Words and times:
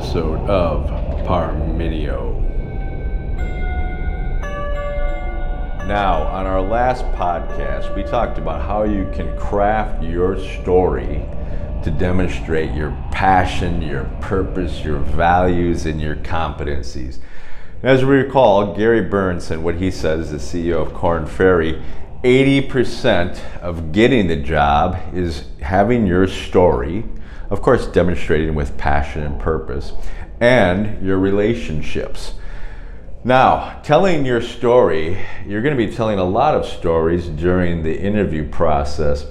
episode 0.00 0.40
of 0.48 0.86
Parmenio. 1.26 2.40
Now, 5.86 6.22
on 6.22 6.46
our 6.46 6.62
last 6.62 7.04
podcast, 7.12 7.94
we 7.94 8.02
talked 8.04 8.38
about 8.38 8.62
how 8.62 8.84
you 8.84 9.10
can 9.12 9.36
craft 9.36 10.02
your 10.02 10.38
story 10.62 11.22
to 11.84 11.90
demonstrate 11.90 12.72
your 12.72 12.92
passion, 13.12 13.82
your 13.82 14.04
purpose, 14.22 14.82
your 14.82 15.00
values, 15.00 15.84
and 15.84 16.00
your 16.00 16.16
competencies. 16.16 17.18
As 17.82 18.02
we 18.02 18.16
recall, 18.16 18.74
Gary 18.74 19.02
Burnison 19.02 19.60
what 19.60 19.74
he 19.74 19.90
says, 19.90 20.30
the 20.30 20.38
CEO 20.38 20.80
of 20.80 20.94
Korn 20.94 21.26
Ferry, 21.26 21.82
80% 22.24 23.58
of 23.60 23.92
getting 23.92 24.28
the 24.28 24.36
job 24.36 24.98
is 25.12 25.44
having 25.60 26.06
your 26.06 26.26
story, 26.26 27.04
of 27.50 27.60
course, 27.60 27.86
demonstrating 27.86 28.54
with 28.54 28.78
passion 28.78 29.22
and 29.22 29.38
purpose, 29.38 29.92
and 30.40 31.04
your 31.04 31.18
relationships. 31.18 32.34
Now, 33.22 33.80
telling 33.82 34.24
your 34.24 34.40
story, 34.40 35.18
you're 35.46 35.60
going 35.60 35.76
to 35.76 35.86
be 35.86 35.92
telling 35.92 36.18
a 36.18 36.24
lot 36.24 36.54
of 36.54 36.64
stories 36.64 37.26
during 37.26 37.82
the 37.82 38.00
interview 38.00 38.48
process. 38.48 39.26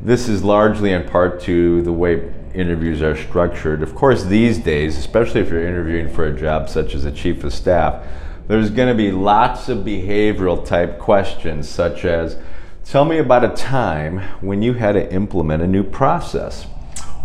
This 0.00 0.28
is 0.28 0.42
largely 0.42 0.92
in 0.92 1.04
part 1.04 1.40
to 1.42 1.82
the 1.82 1.92
way 1.92 2.32
interviews 2.54 3.02
are 3.02 3.16
structured. 3.16 3.82
Of 3.82 3.94
course, 3.94 4.24
these 4.24 4.58
days, 4.58 4.96
especially 4.96 5.42
if 5.42 5.50
you're 5.50 5.68
interviewing 5.68 6.08
for 6.08 6.24
a 6.24 6.32
job 6.32 6.70
such 6.70 6.94
as 6.94 7.04
a 7.04 7.12
chief 7.12 7.44
of 7.44 7.52
staff, 7.52 8.06
there's 8.48 8.70
going 8.70 8.88
to 8.88 8.94
be 8.94 9.10
lots 9.10 9.68
of 9.68 9.78
behavioral 9.78 10.64
type 10.64 10.98
questions, 10.98 11.68
such 11.68 12.04
as 12.04 12.38
Tell 12.86 13.04
me 13.04 13.18
about 13.18 13.42
a 13.42 13.48
time 13.48 14.20
when 14.40 14.62
you 14.62 14.74
had 14.74 14.92
to 14.92 15.12
implement 15.12 15.60
a 15.60 15.66
new 15.66 15.82
process. 15.82 16.68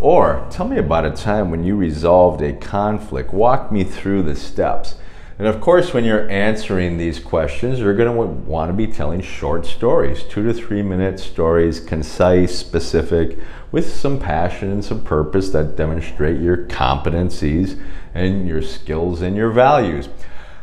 Or 0.01 0.47
tell 0.49 0.67
me 0.67 0.79
about 0.79 1.05
a 1.05 1.11
time 1.11 1.51
when 1.51 1.63
you 1.63 1.75
resolved 1.75 2.41
a 2.41 2.53
conflict. 2.53 3.31
Walk 3.31 3.71
me 3.71 3.83
through 3.83 4.23
the 4.23 4.35
steps. 4.35 4.95
And 5.37 5.47
of 5.47 5.61
course, 5.61 5.93
when 5.93 6.03
you're 6.03 6.27
answering 6.27 6.97
these 6.97 7.19
questions, 7.19 7.79
you're 7.79 7.95
going 7.95 8.11
to 8.11 8.21
want 8.49 8.69
to 8.69 8.73
be 8.73 8.87
telling 8.87 9.21
short 9.21 9.67
stories, 9.67 10.23
two 10.23 10.43
to 10.43 10.53
three 10.53 10.81
minute 10.81 11.19
stories, 11.19 11.79
concise, 11.79 12.57
specific, 12.57 13.37
with 13.71 13.93
some 13.93 14.19
passion 14.19 14.71
and 14.71 14.83
some 14.83 15.03
purpose 15.03 15.51
that 15.51 15.75
demonstrate 15.75 16.41
your 16.41 16.65
competencies 16.65 17.79
and 18.15 18.47
your 18.47 18.63
skills 18.63 19.21
and 19.21 19.35
your 19.35 19.51
values. 19.51 20.09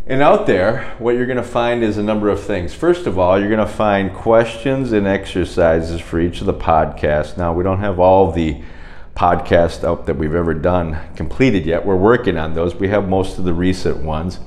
And 0.06 0.22
out 0.22 0.48
there, 0.48 0.96
what 1.00 1.16
you're 1.16 1.26
going 1.26 1.38
to 1.38 1.44
find 1.44 1.82
is 1.82 1.98
a 1.98 2.04
number 2.04 2.28
of 2.28 2.44
things. 2.44 2.74
First 2.74 3.08
of 3.08 3.18
all, 3.18 3.40
you're 3.40 3.48
going 3.48 3.66
to 3.66 3.74
find 3.74 4.14
questions 4.14 4.92
and 4.92 5.08
exercises 5.08 6.02
for 6.02 6.20
each 6.20 6.42
of 6.42 6.46
the 6.46 6.54
podcasts. 6.54 7.38
Now, 7.38 7.54
we 7.54 7.64
don't 7.64 7.80
have 7.80 8.00
all 8.00 8.30
the 8.30 8.62
podcasts 9.16 9.86
out 9.86 10.06
that 10.08 10.18
we've 10.18 10.36
ever 10.36 10.54
done 10.54 11.00
completed 11.16 11.66
yet. 11.66 11.86
We're 11.86 11.96
working 11.96 12.38
on 12.38 12.54
those. 12.54 12.76
We 12.76 12.90
have 12.90 13.08
most 13.08 13.38
of 13.38 13.46
the 13.46 13.54
recent 13.54 14.04
ones. 14.04 14.42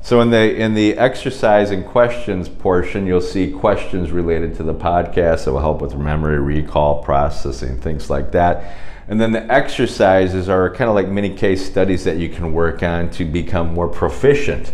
So 0.00 0.20
in 0.22 0.30
the 0.30 0.54
in 0.54 0.74
the 0.74 0.96
exercise 0.98 1.70
and 1.70 1.84
questions 1.84 2.48
portion, 2.48 3.06
you'll 3.06 3.22
see 3.22 3.50
questions 3.50 4.10
related 4.10 4.54
to 4.56 4.62
the 4.62 4.74
podcast 4.74 5.44
that 5.44 5.52
will 5.52 5.60
help 5.60 5.80
with 5.80 5.94
memory 5.96 6.38
recall, 6.38 7.02
processing, 7.02 7.78
things 7.78 8.08
like 8.08 8.32
that. 8.32 8.76
And 9.08 9.20
then 9.20 9.32
the 9.32 9.50
exercises 9.52 10.48
are 10.48 10.70
kind 10.70 10.88
of 10.88 10.94
like 10.94 11.08
mini 11.08 11.34
case 11.34 11.64
studies 11.64 12.04
that 12.04 12.16
you 12.16 12.28
can 12.28 12.52
work 12.52 12.82
on 12.82 13.10
to 13.12 13.24
become 13.24 13.72
more 13.74 13.88
proficient, 13.88 14.72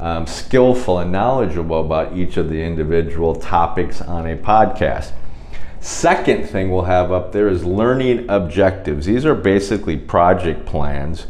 um, 0.00 0.26
skillful, 0.26 0.98
and 0.98 1.12
knowledgeable 1.12 1.80
about 1.80 2.16
each 2.16 2.36
of 2.36 2.48
the 2.48 2.62
individual 2.62 3.36
topics 3.36 4.00
on 4.00 4.26
a 4.26 4.36
podcast. 4.36 5.12
Second 5.78 6.48
thing 6.48 6.70
we'll 6.70 6.82
have 6.82 7.12
up 7.12 7.32
there 7.32 7.48
is 7.48 7.64
learning 7.64 8.28
objectives. 8.28 9.06
These 9.06 9.24
are 9.24 9.34
basically 9.34 9.96
project 9.96 10.66
plans 10.66 11.26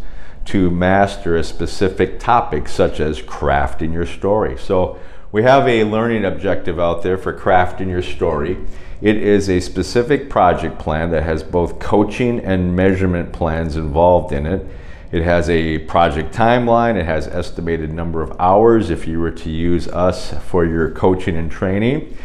to 0.47 0.71
master 0.71 1.37
a 1.37 1.45
specific 1.45 2.19
topic, 2.19 2.69
such 2.69 3.01
as 3.01 3.21
crafting 3.21 3.93
your 3.93 4.07
story. 4.07 4.57
So 4.57 4.99
we 5.33 5.43
have 5.43 5.69
a 5.69 5.85
learning 5.85 6.25
objective 6.25 6.81
out 6.81 7.03
there 7.03 7.19
for 7.19 7.33
crafting 7.33 7.89
your 7.89 8.03
story. 8.03 8.57
It 9.01 9.17
is 9.17 9.49
a 9.49 9.61
specific 9.61 10.29
project 10.29 10.79
plan 10.79 11.11
that 11.11 11.23
has 11.23 11.43
both 11.43 11.79
coaching 11.79 12.41
and 12.41 12.77
measurement 12.77 13.33
plans 13.33 13.77
involved 13.77 14.33
in 14.33 14.47
it. 14.47 14.67
It 15.13 15.23
has 15.23 15.51
a 15.51 15.79
project 15.79 16.33
timeline, 16.33 16.95
it 16.95 17.05
has 17.05 17.27
estimated 17.27 17.93
number 17.93 18.23
of 18.23 18.33
hours 18.39 18.91
if 18.91 19.09
you 19.09 19.19
were 19.19 19.33
to 19.33 19.51
use 19.51 19.89
us 19.89 20.33
for 20.45 20.65
your 20.65 20.91
coaching 20.93 21.37
and 21.37 21.51
training. 21.51 22.17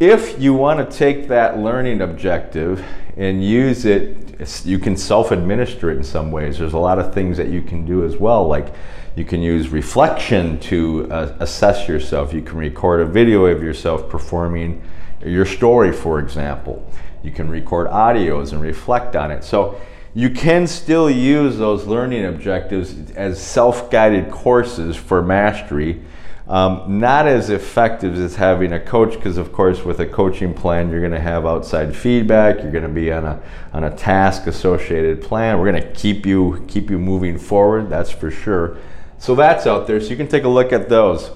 If 0.00 0.40
you 0.40 0.52
want 0.52 0.90
to 0.90 0.98
take 0.98 1.28
that 1.28 1.58
learning 1.58 2.00
objective 2.00 2.84
and 3.16 3.44
use 3.44 3.84
it, 3.84 4.40
you 4.64 4.80
can 4.80 4.96
self 4.96 5.30
administer 5.30 5.92
it 5.92 5.96
in 5.96 6.02
some 6.02 6.32
ways. 6.32 6.58
There's 6.58 6.72
a 6.72 6.78
lot 6.78 6.98
of 6.98 7.14
things 7.14 7.36
that 7.36 7.50
you 7.50 7.62
can 7.62 7.86
do 7.86 8.04
as 8.04 8.16
well, 8.16 8.48
like 8.48 8.74
you 9.14 9.24
can 9.24 9.40
use 9.40 9.68
reflection 9.68 10.58
to 10.60 11.08
uh, 11.12 11.36
assess 11.38 11.86
yourself. 11.86 12.34
You 12.34 12.42
can 12.42 12.58
record 12.58 13.00
a 13.00 13.06
video 13.06 13.46
of 13.46 13.62
yourself 13.62 14.08
performing 14.08 14.82
your 15.24 15.46
story, 15.46 15.92
for 15.92 16.18
example. 16.18 16.84
You 17.22 17.30
can 17.30 17.48
record 17.48 17.88
audios 17.88 18.52
and 18.52 18.60
reflect 18.60 19.14
on 19.14 19.30
it. 19.30 19.44
So 19.44 19.80
you 20.14 20.30
can 20.30 20.66
still 20.66 21.10
use 21.10 21.58
those 21.58 21.86
learning 21.86 22.24
objectives 22.24 23.10
as 23.12 23.42
self 23.42 23.90
guided 23.90 24.30
courses 24.30 24.96
for 24.96 25.22
mastery. 25.22 26.02
Um, 26.46 27.00
not 27.00 27.26
as 27.26 27.48
effective 27.48 28.18
as 28.18 28.36
having 28.36 28.74
a 28.74 28.80
coach 28.80 29.14
because 29.14 29.38
of 29.38 29.50
course 29.50 29.82
with 29.82 30.00
a 30.00 30.06
coaching 30.06 30.52
plan 30.52 30.90
you're 30.90 31.00
going 31.00 31.10
to 31.12 31.18
have 31.18 31.46
outside 31.46 31.96
feedback 31.96 32.58
you're 32.58 32.70
going 32.70 32.84
to 32.84 32.90
be 32.90 33.10
on 33.10 33.24
a 33.24 33.42
on 33.72 33.84
a 33.84 33.96
task 33.96 34.46
associated 34.46 35.22
plan 35.22 35.58
we're 35.58 35.72
going 35.72 35.82
to 35.82 35.92
keep 35.94 36.26
you 36.26 36.62
keep 36.68 36.90
you 36.90 36.98
moving 36.98 37.38
forward 37.38 37.88
that's 37.88 38.10
for 38.10 38.30
sure 38.30 38.76
so 39.16 39.34
that's 39.34 39.66
out 39.66 39.86
there 39.86 39.98
so 39.98 40.08
you 40.08 40.18
can 40.18 40.28
take 40.28 40.44
a 40.44 40.48
look 40.48 40.70
at 40.70 40.90
those 40.90 41.30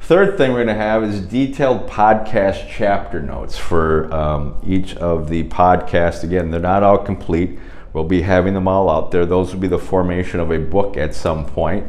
Third 0.00 0.38
thing 0.38 0.52
we're 0.52 0.64
going 0.64 0.74
to 0.74 0.82
have 0.82 1.04
is 1.04 1.20
detailed 1.20 1.86
podcast 1.86 2.66
chapter 2.70 3.20
notes 3.20 3.58
for 3.58 4.10
um, 4.14 4.54
each 4.66 4.96
of 4.96 5.28
the 5.28 5.44
podcasts. 5.44 6.24
Again, 6.24 6.50
they're 6.50 6.60
not 6.60 6.82
all 6.82 6.96
complete. 6.96 7.58
We'll 7.92 8.04
be 8.04 8.22
having 8.22 8.54
them 8.54 8.68
all 8.68 8.90
out 8.90 9.10
there. 9.10 9.24
Those 9.24 9.52
will 9.52 9.60
be 9.60 9.68
the 9.68 9.78
formation 9.78 10.40
of 10.40 10.50
a 10.50 10.58
book 10.58 10.96
at 10.96 11.14
some 11.14 11.46
point. 11.46 11.86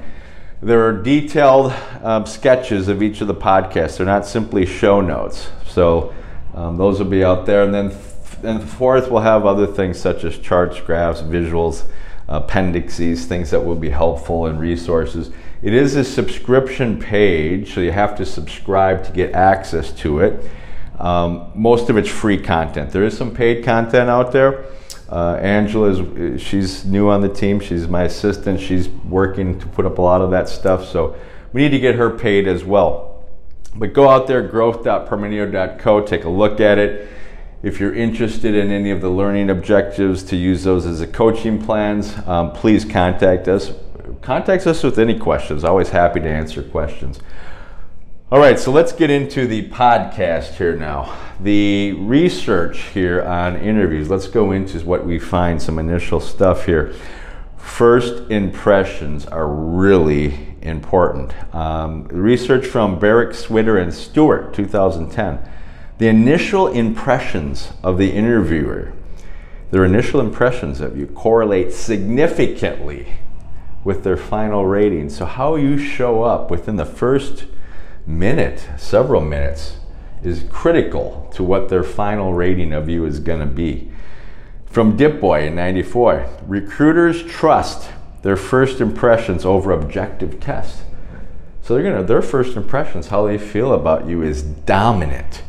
There 0.61 0.85
are 0.85 0.93
detailed 0.93 1.71
um, 2.01 2.25
sketches 2.25 2.87
of 2.87 3.01
each 3.01 3.21
of 3.21 3.27
the 3.27 3.35
podcasts. 3.35 3.97
They're 3.97 4.05
not 4.05 4.25
simply 4.25 4.65
show 4.65 5.01
notes. 5.01 5.49
So 5.65 6.13
um, 6.53 6.77
those 6.77 6.99
will 6.99 7.09
be 7.09 7.23
out 7.23 7.45
there. 7.45 7.63
And 7.63 7.73
then, 7.73 7.89
th- 7.89 8.03
and 8.43 8.63
fourth, 8.63 9.09
we'll 9.09 9.21
have 9.21 9.45
other 9.45 9.67
things 9.67 9.99
such 9.99 10.23
as 10.23 10.37
charts, 10.37 10.79
graphs, 10.81 11.21
visuals, 11.21 11.85
appendices, 12.27 13.25
things 13.25 13.51
that 13.51 13.63
will 13.63 13.75
be 13.75 13.89
helpful 13.89 14.45
and 14.45 14.59
resources. 14.59 15.31
It 15.61 15.73
is 15.73 15.95
a 15.95 16.03
subscription 16.03 16.99
page, 16.99 17.73
so 17.73 17.81
you 17.81 17.91
have 17.91 18.15
to 18.17 18.25
subscribe 18.25 19.03
to 19.05 19.11
get 19.11 19.33
access 19.33 19.91
to 19.93 20.19
it. 20.19 20.49
Um, 20.97 21.51
most 21.55 21.89
of 21.89 21.97
it's 21.97 22.09
free 22.09 22.37
content. 22.37 22.91
There 22.91 23.03
is 23.03 23.17
some 23.17 23.33
paid 23.33 23.63
content 23.63 24.09
out 24.09 24.31
there. 24.31 24.65
Uh, 25.11 25.35
Angela 25.41 25.89
is 25.89 26.41
she's 26.41 26.85
new 26.85 27.09
on 27.09 27.21
the 27.21 27.29
team. 27.29 27.59
She's 27.59 27.87
my 27.87 28.03
assistant. 28.03 28.59
She's 28.59 28.87
working 28.87 29.59
to 29.59 29.65
put 29.67 29.85
up 29.85 29.97
a 29.97 30.01
lot 30.01 30.21
of 30.21 30.29
that 30.31 30.47
stuff. 30.47 30.87
So 30.87 31.15
we 31.51 31.61
need 31.61 31.69
to 31.69 31.79
get 31.79 31.95
her 31.95 32.11
paid 32.11 32.47
as 32.47 32.63
well. 32.63 33.25
But 33.75 33.93
go 33.93 34.09
out 34.09 34.27
there, 34.27 34.41
growth.parmenio.co, 34.41 36.01
take 36.01 36.23
a 36.25 36.29
look 36.29 36.59
at 36.59 36.77
it. 36.77 37.09
If 37.61 37.79
you're 37.79 37.93
interested 37.93 38.55
in 38.55 38.71
any 38.71 38.89
of 38.91 39.01
the 39.01 39.09
learning 39.09 39.49
objectives 39.49 40.23
to 40.23 40.35
use 40.35 40.63
those 40.63 40.85
as 40.85 41.01
a 41.01 41.07
coaching 41.07 41.61
plans, 41.61 42.15
um, 42.25 42.51
please 42.53 42.85
contact 42.85 43.47
us. 43.47 43.73
Contact 44.21 44.65
us 44.65 44.81
with 44.83 44.97
any 44.97 45.17
questions. 45.17 45.63
Always 45.63 45.89
happy 45.89 46.19
to 46.19 46.29
answer 46.29 46.63
questions. 46.63 47.19
All 48.31 48.37
right, 48.37 48.59
so 48.59 48.71
let's 48.71 48.91
get 48.91 49.09
into 49.09 49.47
the 49.47 49.69
podcast 49.69 50.53
here 50.57 50.75
now. 50.75 51.17
The 51.39 51.93
research 51.93 52.77
here 52.93 53.23
on 53.23 53.55
interviews, 53.55 54.07
let's 54.07 54.27
go 54.27 54.51
into 54.51 54.79
what 54.81 55.03
we 55.03 55.17
find, 55.17 55.59
some 55.59 55.79
initial 55.79 56.19
stuff 56.19 56.67
here. 56.67 56.93
First 57.57 58.29
impressions 58.29 59.25
are 59.25 59.47
really 59.47 60.55
important. 60.61 61.33
Um, 61.55 62.03
research 62.09 62.67
from 62.67 62.99
Barrick, 62.99 63.31
Swider, 63.31 63.81
and 63.81 63.91
Stewart, 63.91 64.53
2010. 64.53 65.39
The 65.97 66.07
initial 66.07 66.67
impressions 66.67 67.71
of 67.81 67.97
the 67.97 68.11
interviewer, 68.11 68.93
their 69.71 69.85
initial 69.85 70.19
impressions 70.19 70.81
of 70.81 70.95
you, 70.95 71.07
correlate 71.07 71.73
significantly 71.73 73.07
with 73.83 74.03
their 74.03 74.17
final 74.17 74.67
rating. 74.67 75.09
So, 75.09 75.25
how 75.25 75.55
you 75.55 75.79
show 75.79 76.21
up 76.21 76.51
within 76.51 76.75
the 76.75 76.85
first 76.85 77.45
minute, 78.05 78.67
several 78.77 79.21
minutes, 79.21 79.77
is 80.23 80.43
critical 80.49 81.29
to 81.33 81.43
what 81.43 81.69
their 81.69 81.83
final 81.83 82.33
rating 82.33 82.73
of 82.73 82.89
you 82.89 83.05
is 83.05 83.19
going 83.19 83.39
to 83.39 83.45
be. 83.45 83.91
From 84.65 84.97
Dipboye 84.97 85.47
in 85.47 85.55
94, 85.55 86.27
recruiters 86.45 87.23
trust 87.23 87.89
their 88.21 88.35
first 88.35 88.81
impressions 88.81 89.45
over 89.45 89.71
objective 89.71 90.39
tests. 90.39 90.83
So 91.61 91.75
they're 91.75 91.83
gonna 91.83 92.03
their 92.03 92.21
first 92.21 92.57
impressions, 92.57 93.07
how 93.07 93.27
they 93.27 93.37
feel 93.37 93.73
about 93.73 94.07
you, 94.07 94.23
is 94.23 94.41
dominant. 94.41 95.43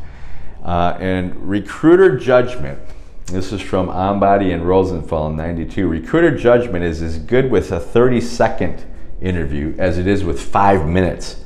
Uh, 0.62 0.96
and 1.00 1.34
recruiter 1.48 2.18
judgment. 2.18 2.78
This 3.26 3.52
is 3.52 3.60
from 3.60 3.88
Ambady 3.88 4.52
and 4.52 4.68
Rosenthal 4.68 5.28
in 5.28 5.36
92. 5.36 5.88
Recruiter 5.88 6.36
judgment 6.36 6.84
is 6.84 7.00
as 7.00 7.18
good 7.18 7.50
with 7.50 7.72
a 7.72 7.80
30 7.80 8.20
second 8.20 8.84
interview 9.20 9.74
as 9.78 9.98
it 9.98 10.06
is 10.06 10.22
with 10.22 10.40
five 10.40 10.86
minutes. 10.86 11.44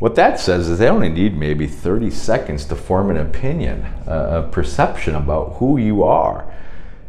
What 0.00 0.16
that 0.16 0.40
says 0.40 0.68
is 0.68 0.78
they 0.78 0.88
only 0.88 1.08
need 1.08 1.36
maybe 1.36 1.66
30 1.66 2.10
seconds 2.10 2.64
to 2.66 2.76
form 2.76 3.10
an 3.10 3.16
opinion, 3.16 3.84
uh, 4.08 4.44
a 4.44 4.50
perception 4.50 5.14
about 5.14 5.54
who 5.54 5.78
you 5.78 6.02
are. 6.02 6.52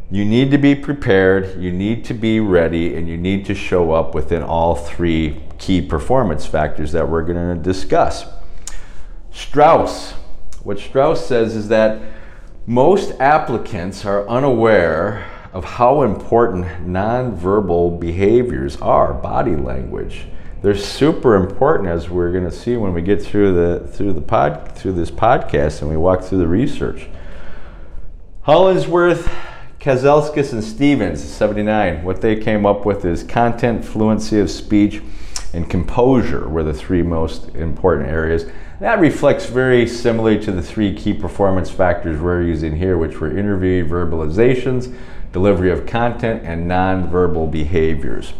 You 0.08 0.24
need 0.24 0.52
to 0.52 0.58
be 0.58 0.76
prepared, 0.76 1.60
you 1.60 1.72
need 1.72 2.04
to 2.04 2.14
be 2.14 2.38
ready, 2.38 2.94
and 2.94 3.08
you 3.08 3.16
need 3.16 3.44
to 3.46 3.54
show 3.56 3.90
up 3.90 4.14
within 4.14 4.42
all 4.42 4.76
three 4.76 5.42
key 5.58 5.82
performance 5.82 6.46
factors 6.46 6.92
that 6.92 7.08
we're 7.08 7.24
going 7.24 7.56
to 7.56 7.60
discuss. 7.60 8.24
Strauss, 9.32 10.12
what 10.62 10.78
Strauss 10.78 11.26
says 11.26 11.56
is 11.56 11.66
that 11.68 12.00
most 12.66 13.18
applicants 13.18 14.04
are 14.04 14.28
unaware 14.28 15.28
of 15.52 15.64
how 15.64 16.02
important 16.02 16.66
nonverbal 16.86 17.98
behaviors 17.98 18.76
are, 18.76 19.12
body 19.12 19.56
language 19.56 20.26
they're 20.66 20.76
super 20.76 21.36
important 21.36 21.88
as 21.88 22.10
we're 22.10 22.32
going 22.32 22.42
to 22.42 22.50
see 22.50 22.76
when 22.76 22.92
we 22.92 23.00
get 23.00 23.22
through 23.22 23.54
the 23.54 23.86
through 23.86 24.12
the 24.12 24.20
pod 24.20 24.72
through 24.72 24.90
this 24.90 25.12
podcast 25.12 25.80
and 25.80 25.88
we 25.88 25.96
walk 25.96 26.24
through 26.24 26.38
the 26.38 26.48
research. 26.48 27.06
Hollandsworth, 28.42 29.32
Kazelskis, 29.78 30.52
and 30.52 30.64
Stevens, 30.64 31.22
79. 31.22 32.02
What 32.02 32.20
they 32.20 32.34
came 32.34 32.66
up 32.66 32.84
with 32.84 33.04
is 33.04 33.22
content, 33.22 33.84
fluency 33.84 34.40
of 34.40 34.50
speech, 34.50 35.00
and 35.54 35.70
composure 35.70 36.48
were 36.48 36.64
the 36.64 36.74
three 36.74 37.02
most 37.04 37.54
important 37.54 38.08
areas. 38.08 38.46
That 38.80 38.98
reflects 38.98 39.46
very 39.46 39.86
similarly 39.86 40.40
to 40.40 40.50
the 40.50 40.62
three 40.62 40.92
key 40.92 41.14
performance 41.14 41.70
factors 41.70 42.20
we're 42.20 42.42
using 42.42 42.74
here, 42.74 42.98
which 42.98 43.20
were 43.20 43.38
interview 43.38 43.86
verbalizations, 43.86 44.92
delivery 45.32 45.70
of 45.70 45.86
content, 45.86 46.42
and 46.42 46.68
nonverbal 46.68 47.52
behaviors. 47.52 48.32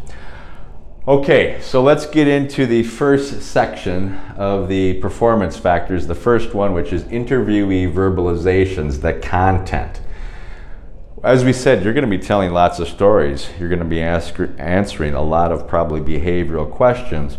Okay, 1.09 1.61
so 1.63 1.85
let's 1.85 2.05
get 2.05 2.27
into 2.27 2.67
the 2.67 2.83
first 2.83 3.41
section 3.41 4.17
of 4.37 4.67
the 4.69 4.95
performance 4.95 5.57
factors. 5.57 6.09
The 6.09 6.17
first 6.17 6.53
one, 6.53 6.75
which 6.75 6.93
is 6.93 7.05
interviewee 7.05 7.95
verbalizations, 7.95 9.03
the 9.03 9.13
content. 9.13 10.01
As 11.23 11.45
we 11.45 11.53
said, 11.53 11.85
you're 11.85 11.93
going 11.93 12.11
to 12.11 12.11
be 12.11 12.19
telling 12.19 12.51
lots 12.51 12.81
of 12.81 12.89
stories. 12.89 13.49
You're 13.57 13.69
going 13.69 13.79
to 13.79 13.85
be 13.85 14.03
ask, 14.03 14.37
answering 14.59 15.15
a 15.15 15.23
lot 15.23 15.53
of 15.53 15.69
probably 15.69 16.01
behavioral 16.01 16.69
questions. 16.69 17.39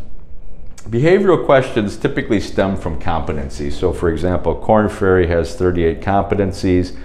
Behavioral 0.83 1.45
questions 1.45 1.97
typically 1.97 2.39
stem 2.39 2.77
from 2.77 2.97
competencies. 3.01 3.73
So, 3.73 3.91
for 3.91 4.09
example, 4.09 4.55
Korn 4.55 4.87
Ferry 4.87 5.27
has 5.27 5.55
38 5.55 5.99
competencies 5.99 6.97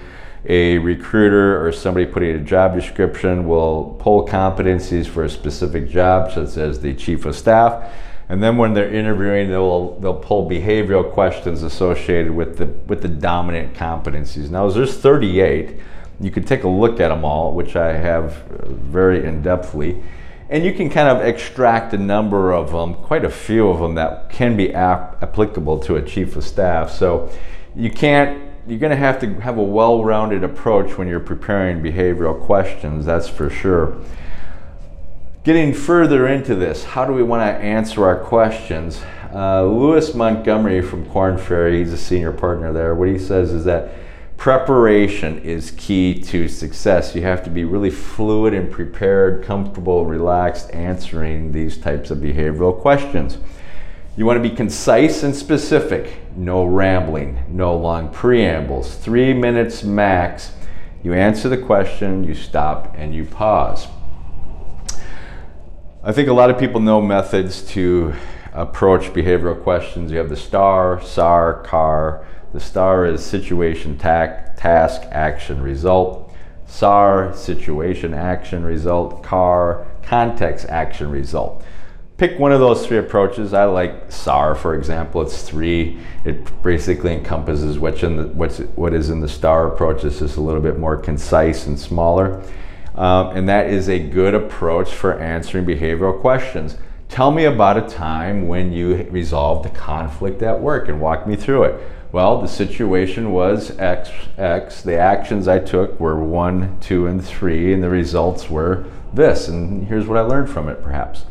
a 0.44 0.78
recruiter 0.78 1.64
or 1.64 1.70
somebody 1.72 2.06
putting 2.06 2.34
a 2.34 2.40
job 2.40 2.74
description 2.74 3.46
will 3.46 3.96
pull 4.00 4.26
competencies 4.26 5.06
for 5.06 5.24
a 5.24 5.28
specific 5.28 5.88
job, 5.88 6.32
such 6.32 6.56
as 6.56 6.80
the 6.80 6.94
chief 6.94 7.24
of 7.24 7.36
staff. 7.36 7.92
And 8.28 8.42
then 8.42 8.56
when 8.56 8.72
they're 8.74 8.92
interviewing, 8.92 9.50
they'll 9.50 9.98
they'll 10.00 10.14
pull 10.14 10.48
behavioral 10.48 11.10
questions 11.12 11.62
associated 11.62 12.32
with 12.32 12.56
the 12.56 12.66
with 12.86 13.02
the 13.02 13.08
dominant 13.08 13.74
competencies. 13.74 14.50
Now, 14.50 14.68
there's 14.70 14.96
38. 14.96 15.76
You 16.20 16.30
can 16.30 16.44
take 16.44 16.62
a 16.62 16.68
look 16.68 17.00
at 17.00 17.08
them 17.08 17.24
all, 17.24 17.52
which 17.52 17.76
I 17.76 17.92
have 17.92 18.50
uh, 18.52 18.68
very 18.68 19.24
in 19.24 19.42
depthly, 19.42 20.02
and 20.48 20.64
you 20.64 20.72
can 20.72 20.88
kind 20.88 21.08
of 21.08 21.20
extract 21.20 21.92
a 21.94 21.98
number 21.98 22.52
of 22.52 22.70
them, 22.72 22.94
quite 22.94 23.24
a 23.24 23.30
few 23.30 23.68
of 23.68 23.80
them 23.80 23.96
that 23.96 24.30
can 24.30 24.56
be 24.56 24.72
ap- 24.72 25.22
applicable 25.22 25.80
to 25.80 25.96
a 25.96 26.02
chief 26.02 26.36
of 26.36 26.44
staff. 26.44 26.90
So 26.90 27.30
you 27.74 27.90
can't 27.90 28.51
you're 28.72 28.80
going 28.80 28.88
to 28.88 28.96
have 28.96 29.20
to 29.20 29.34
have 29.40 29.58
a 29.58 29.62
well-rounded 29.62 30.42
approach 30.42 30.96
when 30.96 31.06
you're 31.06 31.20
preparing 31.20 31.82
behavioral 31.82 32.40
questions 32.40 33.04
that's 33.04 33.28
for 33.28 33.50
sure. 33.50 34.00
Getting 35.44 35.74
further 35.74 36.26
into 36.26 36.54
this 36.54 36.82
how 36.82 37.04
do 37.04 37.12
we 37.12 37.22
want 37.22 37.42
to 37.42 37.62
answer 37.62 38.06
our 38.06 38.18
questions? 38.18 39.02
Uh, 39.30 39.64
lewis 39.64 40.14
montgomery 40.14 40.80
from 40.80 41.04
korn 41.10 41.36
ferry 41.36 41.80
he's 41.80 41.92
a 41.92 41.98
senior 41.98 42.32
partner 42.32 42.72
there. 42.72 42.94
What 42.94 43.08
he 43.08 43.18
says 43.18 43.52
is 43.52 43.66
that 43.66 43.92
preparation 44.38 45.38
is 45.40 45.72
key 45.72 46.18
to 46.22 46.48
success. 46.48 47.14
You 47.14 47.20
have 47.24 47.44
to 47.44 47.50
be 47.50 47.66
really 47.66 47.90
fluid 47.90 48.54
and 48.54 48.72
prepared 48.72 49.44
comfortable 49.44 50.06
relaxed 50.06 50.70
answering 50.72 51.52
these 51.52 51.76
types 51.76 52.10
of 52.10 52.20
behavioral 52.20 52.80
questions 52.80 53.36
you 54.14 54.26
want 54.26 54.42
to 54.42 54.46
be 54.46 54.54
concise 54.54 55.22
and 55.22 55.34
specific. 55.34 56.18
No 56.36 56.64
rambling, 56.64 57.44
no 57.48 57.74
long 57.74 58.10
preambles. 58.10 58.94
Three 58.94 59.32
minutes 59.32 59.82
max. 59.82 60.52
You 61.02 61.14
answer 61.14 61.48
the 61.48 61.56
question, 61.56 62.22
you 62.22 62.34
stop, 62.34 62.94
and 62.96 63.14
you 63.14 63.24
pause. 63.24 63.88
I 66.04 66.12
think 66.12 66.28
a 66.28 66.32
lot 66.32 66.50
of 66.50 66.58
people 66.58 66.80
know 66.80 67.00
methods 67.00 67.62
to 67.68 68.14
approach 68.52 69.04
behavioral 69.14 69.60
questions. 69.62 70.12
You 70.12 70.18
have 70.18 70.28
the 70.28 70.36
STAR, 70.36 71.00
SAR, 71.02 71.62
CAR. 71.62 72.26
The 72.52 72.60
STAR 72.60 73.06
is 73.06 73.24
situation, 73.24 73.96
task, 73.96 75.02
action, 75.10 75.62
result. 75.62 76.30
SAR, 76.66 77.34
situation, 77.34 78.12
action, 78.12 78.62
result. 78.62 79.22
CAR, 79.22 79.86
context, 80.02 80.66
action, 80.68 81.10
result 81.10 81.64
pick 82.22 82.38
one 82.38 82.52
of 82.52 82.60
those 82.60 82.86
three 82.86 82.98
approaches. 82.98 83.52
I 83.52 83.64
like 83.64 84.12
SAR, 84.12 84.54
for 84.54 84.76
example. 84.76 85.22
It's 85.22 85.42
three. 85.42 85.98
It 86.24 86.62
basically 86.62 87.12
encompasses 87.14 87.80
what's 87.80 88.04
in 88.04 88.16
the, 88.16 88.28
what's, 88.28 88.58
what 88.76 88.94
is 88.94 89.10
in 89.10 89.18
the 89.18 89.28
STAR 89.28 89.66
approach. 89.74 90.02
This 90.02 90.22
is 90.22 90.36
a 90.36 90.40
little 90.40 90.60
bit 90.60 90.78
more 90.78 90.96
concise 90.96 91.66
and 91.66 91.76
smaller. 91.76 92.40
Um, 92.94 93.36
and 93.36 93.48
that 93.48 93.70
is 93.70 93.88
a 93.88 93.98
good 93.98 94.34
approach 94.34 94.92
for 94.92 95.18
answering 95.18 95.66
behavioral 95.66 96.20
questions. 96.20 96.76
Tell 97.08 97.32
me 97.32 97.44
about 97.44 97.76
a 97.76 97.92
time 97.92 98.46
when 98.46 98.72
you 98.72 99.02
resolved 99.10 99.66
a 99.66 99.70
conflict 99.70 100.42
at 100.42 100.60
work 100.60 100.88
and 100.88 101.00
walk 101.00 101.26
me 101.26 101.34
through 101.34 101.64
it. 101.64 101.82
Well, 102.12 102.40
the 102.40 102.46
situation 102.46 103.32
was 103.32 103.76
X, 103.80 104.10
X. 104.38 104.82
The 104.82 104.96
actions 104.96 105.48
I 105.48 105.58
took 105.58 105.98
were 105.98 106.22
one, 106.22 106.78
two, 106.78 107.08
and 107.08 107.24
three, 107.24 107.74
and 107.74 107.82
the 107.82 107.90
results 107.90 108.48
were 108.48 108.84
this. 109.12 109.48
And 109.48 109.88
here's 109.88 110.06
what 110.06 110.18
I 110.18 110.20
learned 110.20 110.50
from 110.50 110.68
it, 110.68 110.84
perhaps 110.84 111.24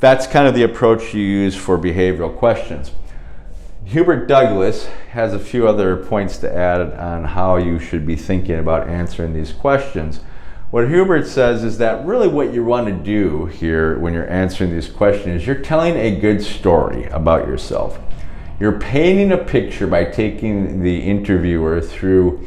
that's 0.00 0.26
kind 0.26 0.46
of 0.46 0.54
the 0.54 0.62
approach 0.62 1.12
you 1.14 1.22
use 1.22 1.56
for 1.56 1.76
behavioral 1.76 2.34
questions. 2.36 2.92
Hubert 3.84 4.26
Douglas 4.26 4.86
has 5.12 5.32
a 5.32 5.38
few 5.38 5.66
other 5.66 5.96
points 5.96 6.36
to 6.38 6.54
add 6.54 6.80
on 6.80 7.24
how 7.24 7.56
you 7.56 7.78
should 7.78 8.06
be 8.06 8.16
thinking 8.16 8.58
about 8.58 8.88
answering 8.88 9.32
these 9.32 9.52
questions. 9.52 10.20
What 10.70 10.88
Hubert 10.88 11.26
says 11.26 11.64
is 11.64 11.78
that 11.78 12.04
really 12.04 12.28
what 12.28 12.52
you 12.52 12.62
want 12.62 12.86
to 12.88 12.92
do 12.92 13.46
here 13.46 13.98
when 13.98 14.12
you're 14.12 14.30
answering 14.30 14.70
these 14.70 14.90
questions 14.90 15.40
is 15.40 15.46
you're 15.46 15.56
telling 15.56 15.96
a 15.96 16.20
good 16.20 16.42
story 16.42 17.04
about 17.06 17.48
yourself. 17.48 17.98
You're 18.60 18.78
painting 18.78 19.32
a 19.32 19.38
picture 19.38 19.86
by 19.86 20.04
taking 20.04 20.82
the 20.82 21.00
interviewer 21.00 21.80
through 21.80 22.46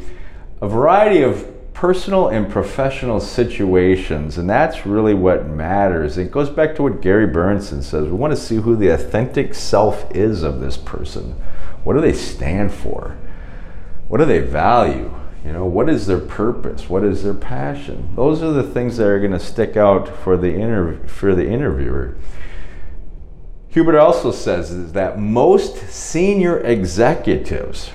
a 0.61 0.67
variety 0.67 1.23
of 1.23 1.50
personal 1.81 2.27
and 2.27 2.47
professional 2.47 3.19
situations, 3.19 4.37
and 4.37 4.47
that's 4.47 4.85
really 4.85 5.15
what 5.15 5.47
matters. 5.47 6.15
It 6.15 6.29
goes 6.29 6.47
back 6.47 6.75
to 6.75 6.83
what 6.83 7.01
Gary 7.01 7.25
Burnison 7.25 7.81
says. 7.81 8.05
We 8.05 8.11
want 8.11 8.29
to 8.29 8.39
see 8.39 8.57
who 8.57 8.75
the 8.75 8.89
authentic 8.89 9.55
self 9.55 10.05
is 10.11 10.43
of 10.43 10.59
this 10.59 10.77
person. 10.77 11.31
What 11.83 11.95
do 11.95 12.01
they 12.01 12.13
stand 12.13 12.71
for? 12.71 13.17
What 14.09 14.19
do 14.19 14.25
they 14.25 14.41
value? 14.41 15.11
You 15.43 15.53
know, 15.53 15.65
what 15.65 15.89
is 15.89 16.05
their 16.05 16.19
purpose? 16.19 16.87
What 16.87 17.03
is 17.03 17.23
their 17.23 17.33
passion? 17.33 18.13
Those 18.15 18.43
are 18.43 18.51
the 18.51 18.61
things 18.61 18.97
that 18.97 19.07
are 19.07 19.19
going 19.19 19.31
to 19.31 19.39
stick 19.39 19.75
out 19.75 20.07
for 20.07 20.37
the 20.37 20.53
interv- 20.53 21.09
for 21.09 21.33
the 21.33 21.47
interviewer. 21.49 22.15
Hubert 23.69 23.97
also 23.97 24.31
says 24.31 24.91
that 24.91 25.17
most 25.17 25.77
senior 25.89 26.59
executives, 26.59 27.89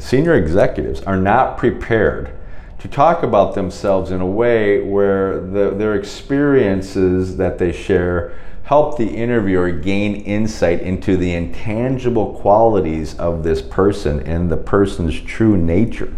senior 0.00 0.34
executives 0.34 1.02
are 1.02 1.16
not 1.16 1.56
prepared 1.56 2.36
to 2.82 2.88
talk 2.88 3.22
about 3.22 3.54
themselves 3.54 4.10
in 4.10 4.20
a 4.20 4.26
way 4.26 4.80
where 4.82 5.38
the, 5.38 5.70
their 5.70 5.94
experiences 5.94 7.36
that 7.36 7.56
they 7.56 7.70
share 7.70 8.36
help 8.64 8.98
the 8.98 9.06
interviewer 9.06 9.70
gain 9.70 10.16
insight 10.16 10.80
into 10.80 11.16
the 11.16 11.32
intangible 11.32 12.34
qualities 12.40 13.16
of 13.18 13.44
this 13.44 13.62
person 13.62 14.18
and 14.26 14.50
the 14.50 14.56
person's 14.56 15.20
true 15.20 15.56
nature 15.56 16.12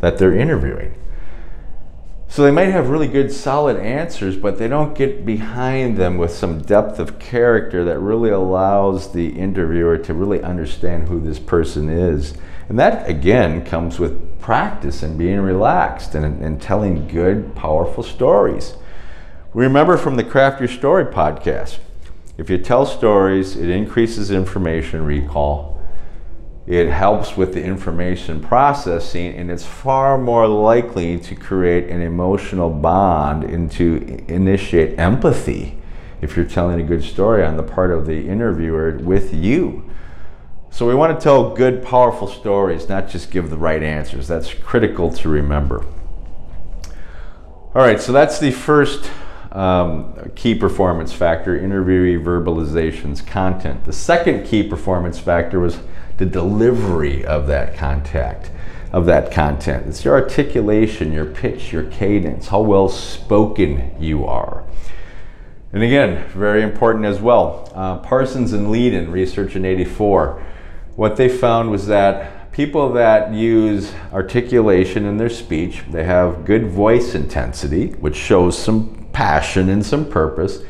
that 0.00 0.18
they're 0.18 0.36
interviewing. 0.36 0.94
So 2.28 2.42
they 2.42 2.50
might 2.50 2.68
have 2.68 2.90
really 2.90 3.08
good, 3.08 3.32
solid 3.32 3.78
answers, 3.78 4.36
but 4.36 4.58
they 4.58 4.68
don't 4.68 4.94
get 4.94 5.24
behind 5.24 5.96
them 5.96 6.18
with 6.18 6.32
some 6.32 6.60
depth 6.60 6.98
of 6.98 7.18
character 7.18 7.82
that 7.82 7.98
really 7.98 8.28
allows 8.28 9.14
the 9.14 9.28
interviewer 9.28 9.96
to 9.96 10.12
really 10.12 10.42
understand 10.42 11.08
who 11.08 11.18
this 11.18 11.38
person 11.38 11.88
is. 11.88 12.34
And 12.68 12.78
that, 12.78 13.08
again, 13.08 13.64
comes 13.64 13.98
with 13.98 14.40
practice 14.40 15.02
and 15.02 15.18
being 15.18 15.40
relaxed 15.40 16.14
and, 16.14 16.42
and 16.42 16.60
telling 16.60 17.08
good, 17.08 17.54
powerful 17.54 18.02
stories. 18.02 18.74
We 19.52 19.64
remember 19.64 19.96
from 19.96 20.16
the 20.16 20.24
Craft 20.24 20.60
Your 20.60 20.68
Story 20.68 21.04
podcast 21.04 21.78
if 22.36 22.50
you 22.50 22.58
tell 22.58 22.84
stories, 22.84 23.54
it 23.54 23.70
increases 23.70 24.32
information 24.32 25.04
recall, 25.04 25.80
it 26.66 26.88
helps 26.88 27.36
with 27.36 27.54
the 27.54 27.62
information 27.62 28.40
processing, 28.40 29.34
and 29.34 29.50
it's 29.50 29.64
far 29.64 30.18
more 30.18 30.48
likely 30.48 31.18
to 31.20 31.34
create 31.36 31.88
an 31.90 32.00
emotional 32.00 32.70
bond 32.70 33.44
and 33.44 33.70
to 33.72 34.24
initiate 34.26 34.98
empathy 34.98 35.78
if 36.22 36.36
you're 36.36 36.44
telling 36.44 36.80
a 36.80 36.82
good 36.82 37.04
story 37.04 37.44
on 37.44 37.56
the 37.56 37.62
part 37.62 37.92
of 37.92 38.06
the 38.06 38.28
interviewer 38.28 38.98
with 39.02 39.32
you. 39.32 39.83
So 40.74 40.88
we 40.88 40.94
want 40.96 41.16
to 41.16 41.22
tell 41.22 41.54
good, 41.54 41.84
powerful 41.84 42.26
stories, 42.26 42.88
not 42.88 43.08
just 43.08 43.30
give 43.30 43.48
the 43.48 43.56
right 43.56 43.80
answers. 43.80 44.26
That's 44.26 44.52
critical 44.52 45.08
to 45.12 45.28
remember. 45.28 45.86
All 47.76 47.82
right, 47.82 48.00
so 48.00 48.10
that's 48.10 48.40
the 48.40 48.50
first 48.50 49.08
um, 49.52 50.32
key 50.34 50.52
performance 50.56 51.12
factor 51.12 51.56
interviewee 51.56 52.20
verbalizations 52.20 53.24
content. 53.24 53.84
The 53.84 53.92
second 53.92 54.46
key 54.46 54.64
performance 54.64 55.20
factor 55.20 55.60
was 55.60 55.78
the 56.16 56.26
delivery 56.26 57.24
of 57.24 57.46
that 57.46 57.76
contact 57.76 58.50
of 58.90 59.06
that 59.06 59.30
content. 59.30 59.86
It's 59.86 60.04
your 60.04 60.14
articulation, 60.14 61.12
your 61.12 61.26
pitch, 61.26 61.72
your 61.72 61.84
cadence, 61.84 62.48
how 62.48 62.62
well 62.62 62.88
spoken 62.88 63.94
you 64.00 64.24
are. 64.24 64.64
And 65.72 65.84
again, 65.84 66.28
very 66.30 66.62
important 66.62 67.04
as 67.04 67.20
well. 67.20 67.70
Uh, 67.76 67.98
Parsons 67.98 68.52
and 68.52 68.66
Liden, 68.66 69.12
research 69.12 69.54
in 69.54 69.64
84, 69.64 70.42
what 70.96 71.16
they 71.16 71.28
found 71.28 71.70
was 71.70 71.86
that 71.86 72.52
people 72.52 72.92
that 72.92 73.32
use 73.32 73.92
articulation 74.12 75.04
in 75.04 75.16
their 75.16 75.28
speech, 75.28 75.82
they 75.90 76.04
have 76.04 76.44
good 76.44 76.66
voice 76.66 77.14
intensity, 77.14 77.88
which 77.94 78.16
shows 78.16 78.56
some 78.56 79.08
passion 79.12 79.68
and 79.68 79.84
some 79.84 80.08
purpose, 80.08 80.62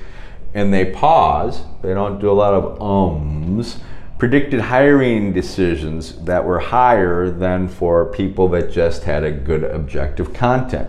and 0.54 0.72
they 0.72 0.84
pause, 0.84 1.62
they 1.82 1.92
don't 1.92 2.20
do 2.20 2.30
a 2.30 2.32
lot 2.32 2.54
of 2.54 2.80
ums, 2.80 3.80
predicted 4.18 4.60
hiring 4.60 5.32
decisions 5.32 6.24
that 6.24 6.44
were 6.44 6.58
higher 6.60 7.28
than 7.28 7.68
for 7.68 8.06
people 8.06 8.48
that 8.48 8.70
just 8.70 9.02
had 9.02 9.24
a 9.24 9.30
good 9.30 9.64
objective 9.64 10.32
content. 10.32 10.88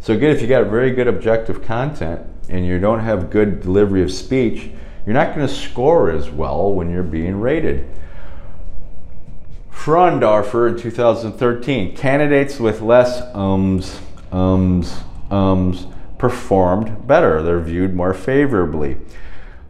So 0.00 0.14
again, 0.14 0.30
if 0.30 0.40
you 0.40 0.48
got 0.48 0.66
very 0.68 0.92
good 0.92 1.08
objective 1.08 1.62
content 1.62 2.22
and 2.48 2.64
you 2.64 2.78
don't 2.78 3.00
have 3.00 3.28
good 3.28 3.60
delivery 3.60 4.02
of 4.02 4.10
speech, 4.10 4.70
you're 5.04 5.14
not 5.14 5.34
going 5.34 5.46
to 5.46 5.52
score 5.52 6.10
as 6.10 6.30
well 6.30 6.72
when 6.72 6.90
you're 6.90 7.02
being 7.02 7.38
rated. 7.38 7.86
Fraundorfer 9.80 10.68
in 10.68 10.76
2013, 10.76 11.96
candidates 11.96 12.60
with 12.60 12.82
less 12.82 13.22
ums, 13.34 13.98
ums, 14.30 14.94
ums 15.30 15.86
performed 16.18 17.06
better. 17.06 17.42
They're 17.42 17.60
viewed 17.60 17.94
more 17.94 18.12
favorably. 18.12 18.98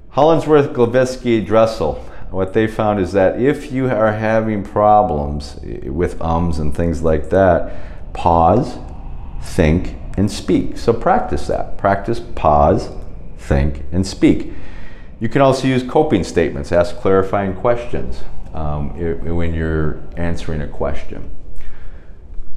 Hollandsworth, 0.09 0.73
Glavitsky, 0.73 1.47
Dressel. 1.47 2.05
What 2.33 2.55
they 2.55 2.67
found 2.67 2.99
is 2.99 3.13
that 3.13 3.41
if 3.41 3.71
you 3.71 3.87
are 3.89 4.11
having 4.11 4.65
problems 4.65 5.61
with 5.63 6.21
ums 6.21 6.59
and 6.59 6.75
things 6.75 7.03
like 7.03 7.31
that, 7.31 8.13
pause, 8.13 8.79
think, 9.41 9.95
and 10.17 10.29
speak. 10.29 10.77
So 10.77 10.93
practice 10.93 11.47
that. 11.47 11.79
Practice 11.79 12.19
pause, 12.35 12.91
think, 13.39 13.85
and 13.93 14.05
speak. 14.05 14.53
You 15.21 15.29
can 15.29 15.41
also 15.41 15.69
use 15.69 15.85
coping 15.85 16.25
statements, 16.25 16.73
ask 16.73 16.97
clarifying 16.97 17.55
questions 17.55 18.25
um, 18.55 18.91
when 19.37 19.55
you're 19.55 20.01
answering 20.17 20.63
a 20.63 20.69
question. 20.69 21.31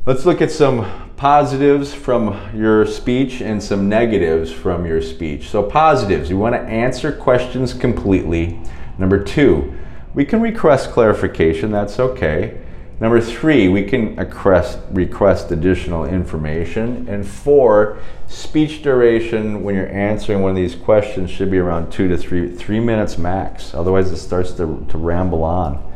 Let's 0.05 0.25
look 0.25 0.41
at 0.41 0.51
some 0.51 1.11
positives 1.15 1.93
from 1.93 2.37
your 2.53 2.85
speech 2.85 3.41
and 3.41 3.63
some 3.63 3.87
negatives 3.87 4.51
from 4.51 4.85
your 4.85 5.01
speech. 5.01 5.49
So, 5.49 5.63
positives, 5.63 6.29
you 6.29 6.37
want 6.37 6.55
to 6.55 6.61
answer 6.61 7.11
questions 7.11 7.73
completely. 7.73 8.59
Number 8.97 9.23
two, 9.23 9.73
we 10.13 10.25
can 10.25 10.41
request 10.41 10.91
clarification, 10.91 11.71
that's 11.71 11.99
okay. 11.99 12.62
Number 12.99 13.19
three, 13.19 13.67
we 13.67 13.83
can 13.83 14.15
request, 14.15 14.79
request 14.91 15.51
additional 15.51 16.05
information. 16.05 17.07
And 17.09 17.27
four, 17.27 17.99
speech 18.27 18.81
duration 18.81 19.63
when 19.63 19.75
you're 19.75 19.91
answering 19.91 20.41
one 20.41 20.51
of 20.51 20.55
these 20.55 20.75
questions 20.75 21.29
should 21.29 21.51
be 21.51 21.57
around 21.57 21.91
two 21.91 22.07
to 22.07 22.17
three, 22.17 22.49
three 22.49 22.79
minutes 22.79 23.17
max. 23.17 23.73
Otherwise, 23.73 24.11
it 24.11 24.17
starts 24.17 24.51
to, 24.53 24.85
to 24.89 24.97
ramble 24.97 25.43
on. 25.43 25.91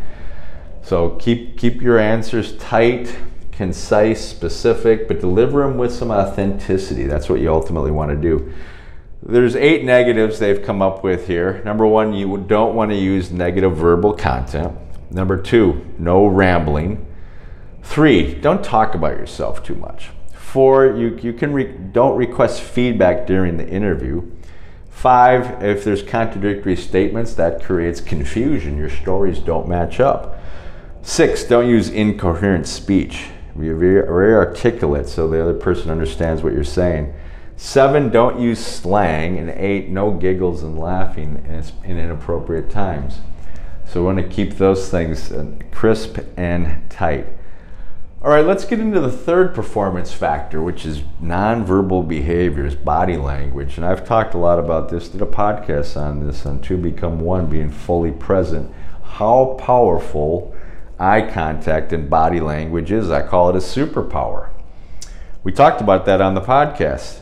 So 0.82 1.12
keep, 1.12 1.58
keep 1.58 1.82
your 1.82 2.00
answers 2.00 2.58
tight, 2.58 3.16
concise, 3.52 4.26
specific, 4.26 5.08
but 5.08 5.20
deliver 5.20 5.62
them 5.62 5.78
with 5.78 5.94
some 5.94 6.12
authenticity. 6.12 7.06
That's 7.06 7.30
what 7.30 7.40
you 7.40 7.52
ultimately 7.52 7.92
want 7.92 8.12
to 8.12 8.18
do. 8.18 8.54
There's 9.22 9.56
eight 9.56 9.84
negatives 9.84 10.40
they've 10.40 10.64
come 10.64 10.82
up 10.82 11.04
with 11.04 11.28
here. 11.28 11.62
Number 11.64 11.86
one, 11.86 12.14
you 12.14 12.38
don't 12.38 12.76
want 12.76 12.92
to 12.92 12.98
use 12.98 13.32
negative 13.32 13.76
verbal 13.76 14.14
content. 14.14 14.78
Number 15.10 15.42
two, 15.42 15.86
no 15.98 16.28
rambling. 16.28 17.06
Three, 17.82 18.34
don't 18.34 18.64
talk 18.64 18.96
about 18.96 19.18
yourself 19.18 19.64
too 19.64 19.76
much. 19.76 20.10
Four, 20.34 20.96
you, 20.98 21.18
you 21.22 21.34
can 21.34 21.54
re- 21.54 21.72
don't 21.92 22.18
request 22.18 22.62
feedback 22.62 23.26
during 23.26 23.58
the 23.58 23.68
interview. 23.68 24.30
Five, 24.90 25.64
if 25.64 25.84
there's 25.84 26.04
contradictory 26.04 26.76
statements, 26.76 27.36
that 27.36 27.64
creates 27.64 28.02
confusion. 28.02 28.78
Your 28.78 28.90
stories 28.90 29.40
don't 29.40 29.68
match 29.68 30.00
up. 30.00 30.40
Six, 31.04 31.44
don't 31.44 31.70
use 31.70 31.90
incoherent 31.90 32.68
speech. 32.68 33.28
Be 33.58 33.70
very, 33.70 34.02
very 34.02 34.34
articulate 34.34 35.08
so 35.08 35.28
the 35.28 35.42
other 35.42 35.54
person 35.54 35.90
understands 35.90 36.44
what 36.44 36.54
you're 36.54 36.64
saying. 36.64 37.14
Seven, 37.56 38.10
don't 38.10 38.40
use 38.40 38.64
slang. 38.64 39.38
And 39.38 39.50
eight, 39.52 39.90
no 39.90 40.12
giggles 40.12 40.64
and 40.64 40.78
laughing 40.78 41.46
in 41.84 42.00
inappropriate 42.00 42.70
times. 42.70 43.20
So 43.88 44.02
we 44.02 44.06
want 44.06 44.18
to 44.18 44.28
keep 44.28 44.56
those 44.56 44.90
things 44.90 45.32
uh, 45.32 45.50
crisp 45.72 46.20
and 46.36 46.90
tight. 46.90 47.28
All 48.22 48.32
right, 48.32 48.46
let's 48.46 48.66
get 48.66 48.80
into 48.80 49.00
the 49.00 49.12
third 49.12 49.56
performance 49.56 50.12
factor, 50.12 50.62
which 50.62 50.86
is 50.86 51.02
nonverbal 51.22 52.08
behaviors, 52.08 52.76
body 52.76 53.16
language. 53.16 53.78
And 53.78 53.86
I've 53.86 54.06
talked 54.06 54.34
a 54.34 54.38
lot 54.38 54.60
about 54.60 54.90
this, 54.90 55.08
did 55.08 55.22
a 55.22 55.26
podcast 55.26 55.96
on 55.96 56.26
this, 56.26 56.46
on 56.46 56.60
Two 56.62 56.78
Become 56.78 57.22
One, 57.22 57.46
being 57.46 57.70
fully 57.70 58.12
present. 58.12 58.74
How 59.04 59.56
powerful 59.60 60.54
eye 61.00 61.22
contact 61.22 61.94
and 61.94 62.10
body 62.10 62.42
language 62.42 62.92
is. 62.92 63.10
I 63.10 63.26
call 63.26 63.50
it 63.50 63.56
a 63.56 63.60
superpower. 63.60 64.50
We 65.44 65.52
talked 65.54 65.80
about 65.80 66.06
that 66.06 66.20
on 66.20 66.34
the 66.34 66.42
podcast. 66.42 67.22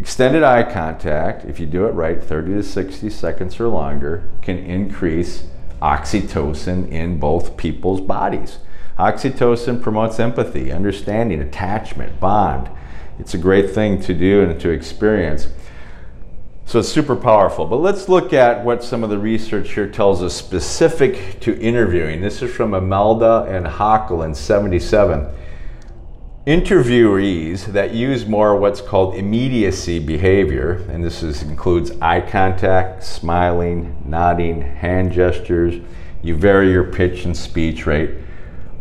Extended 0.00 0.42
eye 0.42 0.62
contact, 0.62 1.44
if 1.44 1.60
you 1.60 1.66
do 1.66 1.84
it 1.84 1.90
right, 1.90 2.22
30 2.22 2.54
to 2.54 2.62
60 2.62 3.10
seconds 3.10 3.60
or 3.60 3.68
longer, 3.68 4.26
can 4.40 4.56
increase 4.56 5.44
oxytocin 5.82 6.90
in 6.90 7.20
both 7.20 7.58
people's 7.58 8.00
bodies. 8.00 8.60
Oxytocin 8.98 9.80
promotes 9.80 10.18
empathy, 10.18 10.72
understanding, 10.72 11.42
attachment, 11.42 12.18
bond. 12.18 12.70
It's 13.18 13.34
a 13.34 13.38
great 13.38 13.70
thing 13.70 14.00
to 14.02 14.14
do 14.14 14.42
and 14.42 14.58
to 14.60 14.70
experience. 14.70 15.48
So 16.64 16.78
it's 16.78 16.88
super 16.88 17.16
powerful. 17.16 17.66
But 17.66 17.80
let's 17.80 18.08
look 18.08 18.32
at 18.32 18.64
what 18.64 18.82
some 18.82 19.04
of 19.04 19.10
the 19.10 19.18
research 19.18 19.74
here 19.74 19.86
tells 19.86 20.22
us 20.22 20.34
specific 20.34 21.40
to 21.40 21.60
interviewing. 21.60 22.22
This 22.22 22.40
is 22.40 22.50
from 22.50 22.70
Imada 22.70 23.46
and 23.54 23.66
Hakel 23.66 24.24
in 24.24 24.34
77. 24.34 25.26
Interviewees 26.46 27.66
that 27.66 27.92
use 27.92 28.26
more 28.26 28.56
what's 28.56 28.80
called 28.80 29.14
immediacy 29.14 29.98
behavior, 29.98 30.84
and 30.90 31.04
this 31.04 31.22
is, 31.22 31.42
includes 31.42 31.92
eye 32.00 32.20
contact, 32.20 33.04
smiling, 33.04 34.02
nodding, 34.06 34.62
hand 34.62 35.12
gestures, 35.12 35.82
you 36.22 36.34
vary 36.34 36.70
your 36.70 36.84
pitch 36.84 37.24
and 37.24 37.36
speech 37.36 37.84
rate, 37.84 38.10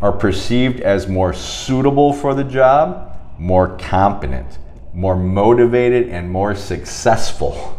are 0.02 0.14
perceived 0.14 0.80
as 0.80 1.08
more 1.08 1.34
suitable 1.34 2.14
for 2.14 2.34
the 2.34 2.46
job, 2.46 3.18
more 3.38 3.78
competent, 3.78 4.58
more 4.94 5.16
motivated, 5.16 6.08
and 6.08 6.30
more 6.30 6.56
successful 6.56 7.76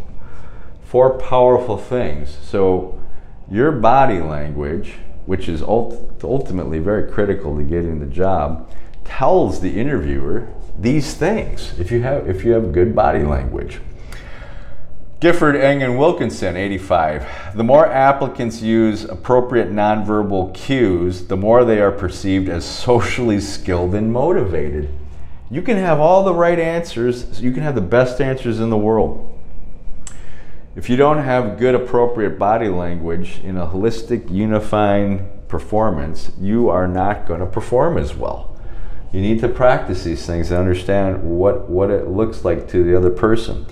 four 0.91 1.17
powerful 1.21 1.79
things. 1.79 2.37
So, 2.43 3.01
your 3.49 3.71
body 3.71 4.19
language, 4.19 4.95
which 5.25 5.49
is 5.49 5.63
ult- 5.63 6.21
ultimately 6.25 6.81
very 6.81 7.09
critical 7.13 7.57
to 7.57 7.63
getting 7.63 8.01
the 8.01 8.07
job, 8.07 8.69
tells 9.11 9.61
the 9.61 9.79
interviewer 9.79 10.49
these 10.79 11.15
things 11.15 11.79
if 11.79 11.91
you 11.91 12.01
have 12.03 12.29
if 12.29 12.45
you 12.45 12.53
have 12.53 12.73
good 12.73 12.95
body 12.95 13.23
language. 13.23 13.81
Gifford, 15.21 15.55
Ng, 15.55 15.83
and 15.83 15.99
Wilkinson, 15.99 16.57
85. 16.57 17.55
The 17.55 17.63
more 17.63 17.87
applicants 17.87 18.63
use 18.63 19.05
appropriate 19.05 19.71
nonverbal 19.71 20.55
cues, 20.55 21.27
the 21.27 21.37
more 21.37 21.63
they 21.63 21.79
are 21.79 21.93
perceived 21.93 22.49
as 22.49 22.65
socially 22.65 23.39
skilled 23.39 23.95
and 23.95 24.11
motivated. 24.11 24.89
You 25.51 25.61
can 25.61 25.77
have 25.77 26.01
all 26.01 26.25
the 26.25 26.33
right 26.33 26.59
answers, 26.59 27.43
you 27.43 27.53
can 27.53 27.63
have 27.63 27.75
the 27.75 27.83
best 27.83 28.19
answers 28.23 28.61
in 28.61 28.71
the 28.71 28.79
world 28.79 29.31
if 30.77 30.89
you 30.89 30.97
don't 30.97 31.19
have 31.19 31.59
good, 31.59 31.75
appropriate 31.75 32.39
body 32.39 32.69
language 32.69 33.41
in 33.43 33.57
a 33.57 33.67
holistic, 33.67 34.31
unifying 34.31 35.29
performance, 35.49 36.31
you 36.41 36.69
are 36.69 36.87
not 36.87 37.27
going 37.27 37.41
to 37.41 37.47
perform 37.47 37.99
as 37.99 38.15
well. 38.15 38.57
You 39.13 39.21
need 39.21 39.41
to 39.41 39.49
practice 39.49 40.05
these 40.05 40.25
things 40.25 40.51
and 40.51 40.61
understand 40.61 41.23
what, 41.23 41.69
what 41.69 41.91
it 41.91 42.09
looks 42.09 42.45
like 42.45 42.69
to 42.69 42.85
the 42.85 42.97
other 42.97 43.11
person. 43.11 43.67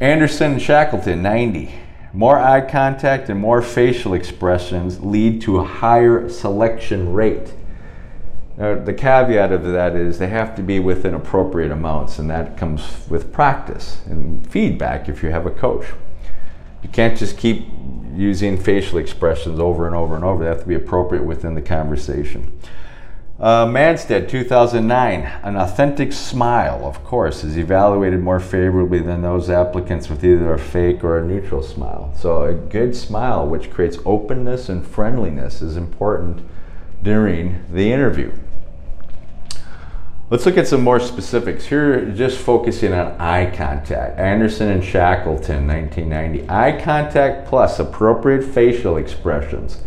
Anderson 0.00 0.52
and 0.52 0.62
Shackleton, 0.62 1.22
90. 1.22 1.72
More 2.12 2.38
eye 2.38 2.62
contact 2.62 3.28
and 3.28 3.38
more 3.38 3.62
facial 3.62 4.14
expressions 4.14 5.00
lead 5.00 5.40
to 5.42 5.58
a 5.58 5.64
higher 5.64 6.28
selection 6.28 7.12
rate. 7.12 7.52
Now, 8.56 8.74
the 8.74 8.92
caveat 8.92 9.52
of 9.52 9.62
that 9.64 9.94
is 9.94 10.18
they 10.18 10.28
have 10.28 10.56
to 10.56 10.62
be 10.62 10.80
within 10.80 11.14
appropriate 11.14 11.70
amounts, 11.70 12.18
and 12.18 12.28
that 12.30 12.56
comes 12.56 13.08
with 13.08 13.32
practice 13.32 14.00
and 14.06 14.44
feedback 14.50 15.08
if 15.08 15.22
you 15.22 15.30
have 15.30 15.46
a 15.46 15.50
coach. 15.50 15.86
You 16.82 16.88
can't 16.88 17.16
just 17.16 17.38
keep 17.38 17.68
using 18.14 18.58
facial 18.58 18.98
expressions 18.98 19.60
over 19.60 19.86
and 19.86 19.94
over 19.94 20.16
and 20.16 20.24
over. 20.24 20.42
They 20.42 20.50
have 20.50 20.62
to 20.62 20.66
be 20.66 20.74
appropriate 20.74 21.22
within 21.22 21.54
the 21.54 21.62
conversation. 21.62 22.58
Uh, 23.40 23.64
Manstead, 23.66 24.28
2009. 24.28 25.20
An 25.44 25.56
authentic 25.56 26.12
smile, 26.12 26.84
of 26.84 27.04
course, 27.04 27.44
is 27.44 27.56
evaluated 27.56 28.20
more 28.20 28.40
favorably 28.40 28.98
than 28.98 29.22
those 29.22 29.48
applicants 29.48 30.10
with 30.10 30.24
either 30.24 30.52
a 30.52 30.58
fake 30.58 31.04
or 31.04 31.18
a 31.18 31.24
neutral 31.24 31.62
smile. 31.62 32.12
So, 32.18 32.42
a 32.42 32.52
good 32.52 32.96
smile, 32.96 33.46
which 33.46 33.70
creates 33.70 33.98
openness 34.04 34.68
and 34.68 34.84
friendliness, 34.84 35.62
is 35.62 35.76
important 35.76 36.42
during 37.00 37.64
the 37.72 37.92
interview. 37.92 38.32
Let's 40.30 40.44
look 40.44 40.58
at 40.58 40.66
some 40.66 40.82
more 40.82 40.98
specifics. 40.98 41.66
Here, 41.66 42.10
just 42.10 42.38
focusing 42.38 42.92
on 42.92 43.12
eye 43.20 43.54
contact. 43.54 44.18
Anderson 44.18 44.68
and 44.68 44.84
Shackleton, 44.84 45.64
1990. 45.68 46.50
Eye 46.50 46.82
contact 46.82 47.46
plus 47.46 47.78
appropriate 47.78 48.42
facial 48.42 48.96
expressions 48.96 49.80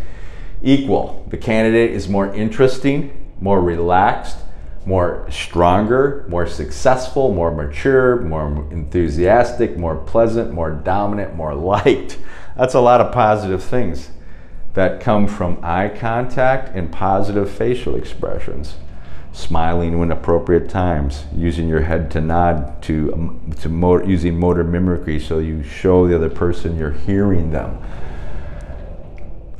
equal. 0.63 1.25
The 1.27 1.37
candidate 1.37 1.91
is 1.91 2.07
more 2.07 2.33
interesting, 2.33 3.20
more 3.41 3.59
relaxed, 3.59 4.37
more 4.85 5.27
stronger, 5.29 6.25
more 6.29 6.47
successful, 6.47 7.33
more 7.33 7.51
mature, 7.51 8.21
more 8.21 8.65
enthusiastic, 8.71 9.77
more 9.77 9.97
pleasant, 9.97 10.53
more 10.53 10.71
dominant, 10.71 11.35
more 11.35 11.53
liked. 11.53 12.17
That's 12.55 12.73
a 12.73 12.79
lot 12.79 13.01
of 13.01 13.11
positive 13.11 13.63
things 13.63 14.09
that 14.73 15.01
come 15.01 15.27
from 15.27 15.59
eye 15.61 15.89
contact 15.89 16.73
and 16.75 16.91
positive 16.91 17.51
facial 17.51 17.95
expressions 17.95 18.75
smiling 19.33 19.97
when 19.97 20.11
appropriate 20.11 20.69
times, 20.69 21.23
using 21.35 21.67
your 21.67 21.81
head 21.81 22.11
to 22.11 22.21
nod 22.21 22.81
to, 22.83 23.13
um, 23.13 23.53
to 23.59 23.69
motor, 23.69 24.05
using 24.05 24.37
motor 24.37 24.63
mimicry 24.63 25.19
so 25.19 25.39
you 25.39 25.63
show 25.63 26.07
the 26.07 26.15
other 26.15 26.29
person 26.29 26.77
you're 26.77 26.91
hearing 26.91 27.51
them. 27.51 27.77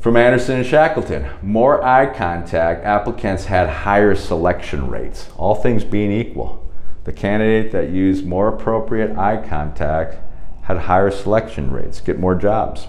From 0.02 0.18
Anderson 0.18 0.58
and 0.58 0.66
Shackleton, 0.66 1.30
more 1.44 1.84
eye 1.84 2.12
contact, 2.12 2.84
applicants 2.84 3.46
had 3.46 3.70
higher 3.70 4.16
selection 4.16 4.90
rates, 4.90 5.30
all 5.38 5.54
things 5.54 5.84
being 5.84 6.12
equal. 6.12 6.68
The 7.04 7.14
candidate 7.14 7.72
that 7.74 7.92
used 7.92 8.26
more 8.26 8.48
appropriate 8.48 9.16
eye 9.16 9.48
contact 9.48 10.18
had 10.64 10.80
higher 10.80 11.12
selection 11.12 11.70
rates, 11.70 12.02
get 12.02 12.18
more 12.18 12.34
jobs. 12.34 12.88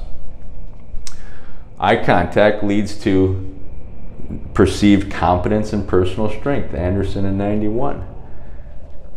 Eye 1.79 2.03
contact 2.03 2.64
leads 2.64 2.98
to 3.01 3.59
perceived 4.55 5.12
competence 5.12 5.75
and 5.75 5.87
personal 5.87 6.31
strength. 6.31 6.72
Anderson 6.72 7.27
in 7.27 7.37
91. 7.37 8.07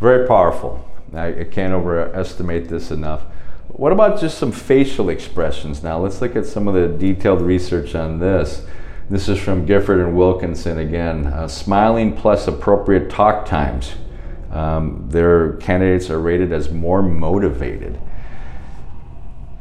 Very 0.01 0.27
powerful. 0.27 0.86
I, 1.13 1.27
I 1.27 1.43
can't 1.45 1.71
overestimate 1.71 2.67
this 2.67 2.91
enough. 2.91 3.23
What 3.77 3.91
about 3.91 4.21
just 4.21 4.38
some 4.38 4.53
facial 4.53 5.09
expressions 5.09 5.83
now? 5.83 5.99
Let's 5.99 6.21
look 6.21 6.38
at 6.38 6.45
some 6.45 6.69
of 6.69 6.75
the 6.75 6.88
detailed 6.88 7.41
research 7.41 7.93
on 7.93 8.19
this. 8.19 8.65
This 9.09 9.27
is 9.27 9.38
from 9.38 9.65
Gifford 9.65 9.99
and 9.99 10.15
Wilkinson 10.15 10.77
again. 10.77 11.27
Uh, 11.27 11.49
smiling 11.49 12.15
plus 12.15 12.47
appropriate 12.47 13.09
talk 13.09 13.45
times. 13.45 13.95
Um, 14.49 15.09
their 15.09 15.57
candidates 15.57 16.09
are 16.09 16.21
rated 16.21 16.53
as 16.53 16.71
more 16.71 17.01
motivated. 17.01 17.99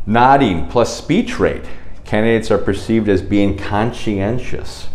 Nodding 0.07 0.69
plus 0.69 0.97
speech 0.97 1.41
rate. 1.41 1.65
Candidates 2.05 2.53
are 2.53 2.59
perceived 2.59 3.09
as 3.09 3.21
being 3.21 3.59
conscientious. 3.59 4.87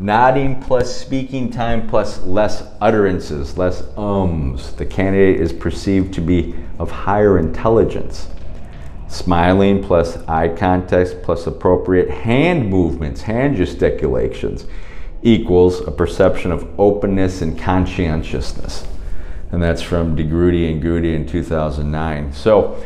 Nodding 0.00 0.62
plus 0.62 0.96
speaking 0.96 1.50
time 1.50 1.88
plus 1.88 2.22
less 2.22 2.62
utterances, 2.80 3.58
less 3.58 3.82
ums. 3.96 4.72
The 4.74 4.86
candidate 4.86 5.40
is 5.40 5.52
perceived 5.52 6.14
to 6.14 6.20
be 6.20 6.54
of 6.78 6.90
higher 6.90 7.36
intelligence. 7.36 8.28
Smiling 9.08 9.82
plus 9.82 10.16
eye 10.28 10.48
contact 10.48 11.22
plus 11.24 11.48
appropriate 11.48 12.10
hand 12.10 12.70
movements, 12.70 13.22
hand 13.22 13.56
gesticulations, 13.56 14.66
equals 15.22 15.80
a 15.80 15.90
perception 15.90 16.52
of 16.52 16.78
openness 16.78 17.42
and 17.42 17.58
conscientiousness. 17.58 18.86
And 19.50 19.60
that's 19.60 19.82
from 19.82 20.14
DeGroot 20.14 20.70
and 20.70 20.80
Gooty 20.80 21.14
in 21.14 21.26
2009. 21.26 22.32
So, 22.32 22.80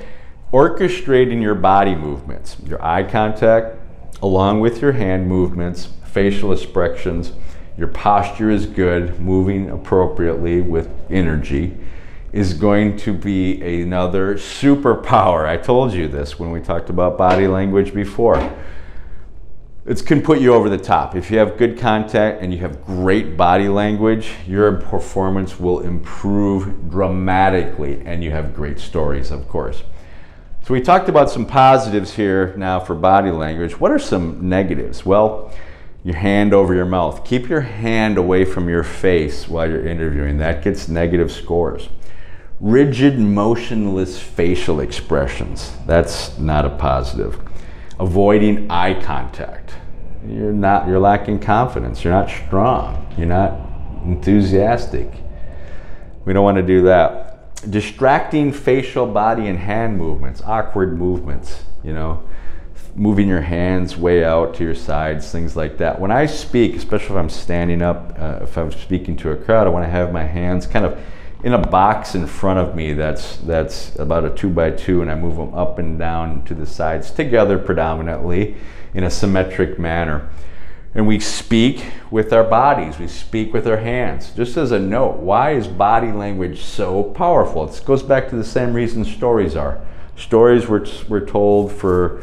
orchestrating 0.50 1.42
your 1.42 1.56
body 1.56 1.94
movements, 1.94 2.56
your 2.64 2.82
eye 2.82 3.02
contact, 3.02 3.76
along 4.22 4.60
with 4.60 4.80
your 4.80 4.92
hand 4.92 5.26
movements, 5.26 5.88
facial 6.12 6.52
expressions, 6.52 7.32
your 7.76 7.88
posture 7.88 8.50
is 8.50 8.66
good, 8.66 9.18
moving 9.18 9.70
appropriately 9.70 10.60
with 10.60 10.90
energy, 11.10 11.76
is 12.32 12.54
going 12.54 12.96
to 12.98 13.12
be 13.12 13.82
another 13.82 14.34
superpower. 14.34 15.46
I 15.46 15.56
told 15.56 15.92
you 15.92 16.08
this 16.08 16.38
when 16.38 16.50
we 16.50 16.60
talked 16.60 16.90
about 16.90 17.16
body 17.16 17.46
language 17.46 17.94
before. 17.94 18.52
It 19.84 20.06
can 20.06 20.22
put 20.22 20.40
you 20.40 20.54
over 20.54 20.68
the 20.68 20.78
top. 20.78 21.16
If 21.16 21.30
you 21.30 21.38
have 21.38 21.56
good 21.56 21.78
contact 21.78 22.40
and 22.40 22.52
you 22.52 22.60
have 22.60 22.84
great 22.84 23.36
body 23.36 23.68
language, 23.68 24.30
your 24.46 24.72
performance 24.72 25.58
will 25.58 25.80
improve 25.80 26.88
dramatically, 26.88 28.00
and 28.04 28.22
you 28.22 28.30
have 28.30 28.54
great 28.54 28.78
stories, 28.78 29.30
of 29.30 29.48
course. 29.48 29.82
So, 30.64 30.72
we 30.72 30.80
talked 30.80 31.08
about 31.08 31.28
some 31.28 31.44
positives 31.44 32.14
here 32.14 32.54
now 32.56 32.78
for 32.78 32.94
body 32.94 33.32
language. 33.32 33.80
What 33.80 33.90
are 33.90 33.98
some 33.98 34.48
negatives? 34.48 35.04
Well, 35.04 35.52
your 36.04 36.16
hand 36.16 36.52
over 36.52 36.74
your 36.74 36.86
mouth. 36.86 37.24
Keep 37.24 37.48
your 37.48 37.60
hand 37.60 38.18
away 38.18 38.44
from 38.44 38.68
your 38.68 38.82
face 38.82 39.48
while 39.48 39.68
you're 39.68 39.86
interviewing. 39.86 40.38
That 40.38 40.62
gets 40.62 40.88
negative 40.88 41.30
scores. 41.30 41.88
Rigid, 42.60 43.18
motionless 43.18 44.18
facial 44.18 44.80
expressions. 44.80 45.72
That's 45.86 46.38
not 46.38 46.64
a 46.64 46.70
positive. 46.70 47.40
Avoiding 48.00 48.70
eye 48.70 49.00
contact. 49.02 49.74
You're 50.26 50.52
not 50.52 50.86
you're 50.86 51.00
lacking 51.00 51.40
confidence. 51.40 52.04
You're 52.04 52.12
not 52.12 52.30
strong. 52.30 53.12
You're 53.16 53.26
not 53.26 53.58
enthusiastic. 54.04 55.10
We 56.24 56.32
don't 56.32 56.44
want 56.44 56.56
to 56.56 56.62
do 56.62 56.82
that. 56.82 57.28
Distracting 57.70 58.52
facial 58.52 59.06
body 59.06 59.46
and 59.46 59.58
hand 59.58 59.98
movements, 59.98 60.42
awkward 60.42 60.98
movements, 60.98 61.64
you 61.84 61.92
know 61.92 62.24
moving 62.94 63.26
your 63.26 63.40
hands 63.40 63.96
way 63.96 64.22
out 64.24 64.54
to 64.54 64.64
your 64.64 64.74
sides, 64.74 65.32
things 65.32 65.56
like 65.56 65.78
that. 65.78 66.00
When 66.00 66.10
I 66.10 66.26
speak, 66.26 66.76
especially 66.76 67.16
if 67.16 67.20
I'm 67.20 67.30
standing 67.30 67.80
up, 67.80 68.14
uh, 68.18 68.40
if 68.42 68.56
I'm 68.58 68.70
speaking 68.70 69.16
to 69.18 69.30
a 69.30 69.36
crowd, 69.36 69.66
I 69.66 69.70
want 69.70 69.84
to 69.84 69.90
have 69.90 70.12
my 70.12 70.24
hands 70.24 70.66
kind 70.66 70.84
of 70.84 70.98
in 71.42 71.54
a 71.54 71.58
box 71.58 72.14
in 72.14 72.26
front 72.26 72.58
of 72.58 72.76
me 72.76 72.92
that's 72.92 73.36
that's 73.38 73.96
about 73.96 74.24
a 74.24 74.30
two 74.30 74.48
by 74.48 74.70
two, 74.70 75.02
and 75.02 75.10
I 75.10 75.14
move 75.14 75.36
them 75.36 75.54
up 75.54 75.78
and 75.78 75.98
down 75.98 76.44
to 76.44 76.54
the 76.54 76.66
sides 76.66 77.10
together 77.10 77.58
predominantly 77.58 78.56
in 78.94 79.04
a 79.04 79.10
symmetric 79.10 79.78
manner. 79.78 80.28
And 80.94 81.06
we 81.06 81.18
speak 81.20 81.86
with 82.10 82.34
our 82.34 82.44
bodies, 82.44 82.98
we 82.98 83.08
speak 83.08 83.54
with 83.54 83.66
our 83.66 83.78
hands. 83.78 84.30
Just 84.30 84.58
as 84.58 84.72
a 84.72 84.78
note, 84.78 85.16
why 85.16 85.52
is 85.52 85.66
body 85.66 86.12
language 86.12 86.60
so 86.60 87.02
powerful? 87.02 87.66
It 87.66 87.82
goes 87.86 88.02
back 88.02 88.28
to 88.28 88.36
the 88.36 88.44
same 88.44 88.74
reason 88.74 89.02
stories 89.06 89.56
are. 89.56 89.80
Stories 90.16 90.68
were, 90.68 90.86
were 91.08 91.22
told 91.22 91.72
for 91.72 92.22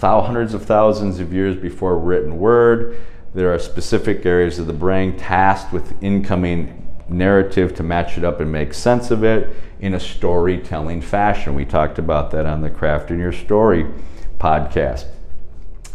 hundreds 0.00 0.54
of 0.54 0.64
thousands 0.64 1.20
of 1.20 1.32
years 1.32 1.56
before 1.56 1.98
written 1.98 2.38
word. 2.38 3.00
There 3.34 3.52
are 3.52 3.58
specific 3.58 4.24
areas 4.24 4.58
of 4.58 4.66
the 4.66 4.72
brain 4.72 5.16
tasked 5.16 5.72
with 5.72 6.02
incoming 6.02 6.86
narrative 7.08 7.74
to 7.76 7.82
match 7.82 8.18
it 8.18 8.24
up 8.24 8.40
and 8.40 8.50
make 8.50 8.74
sense 8.74 9.10
of 9.10 9.24
it 9.24 9.54
in 9.80 9.94
a 9.94 10.00
storytelling 10.00 11.00
fashion. 11.00 11.54
We 11.54 11.64
talked 11.64 11.98
about 11.98 12.30
that 12.32 12.46
on 12.46 12.60
the 12.60 12.70
Crafting 12.70 13.18
Your 13.18 13.32
Story 13.32 13.86
podcast. 14.38 15.06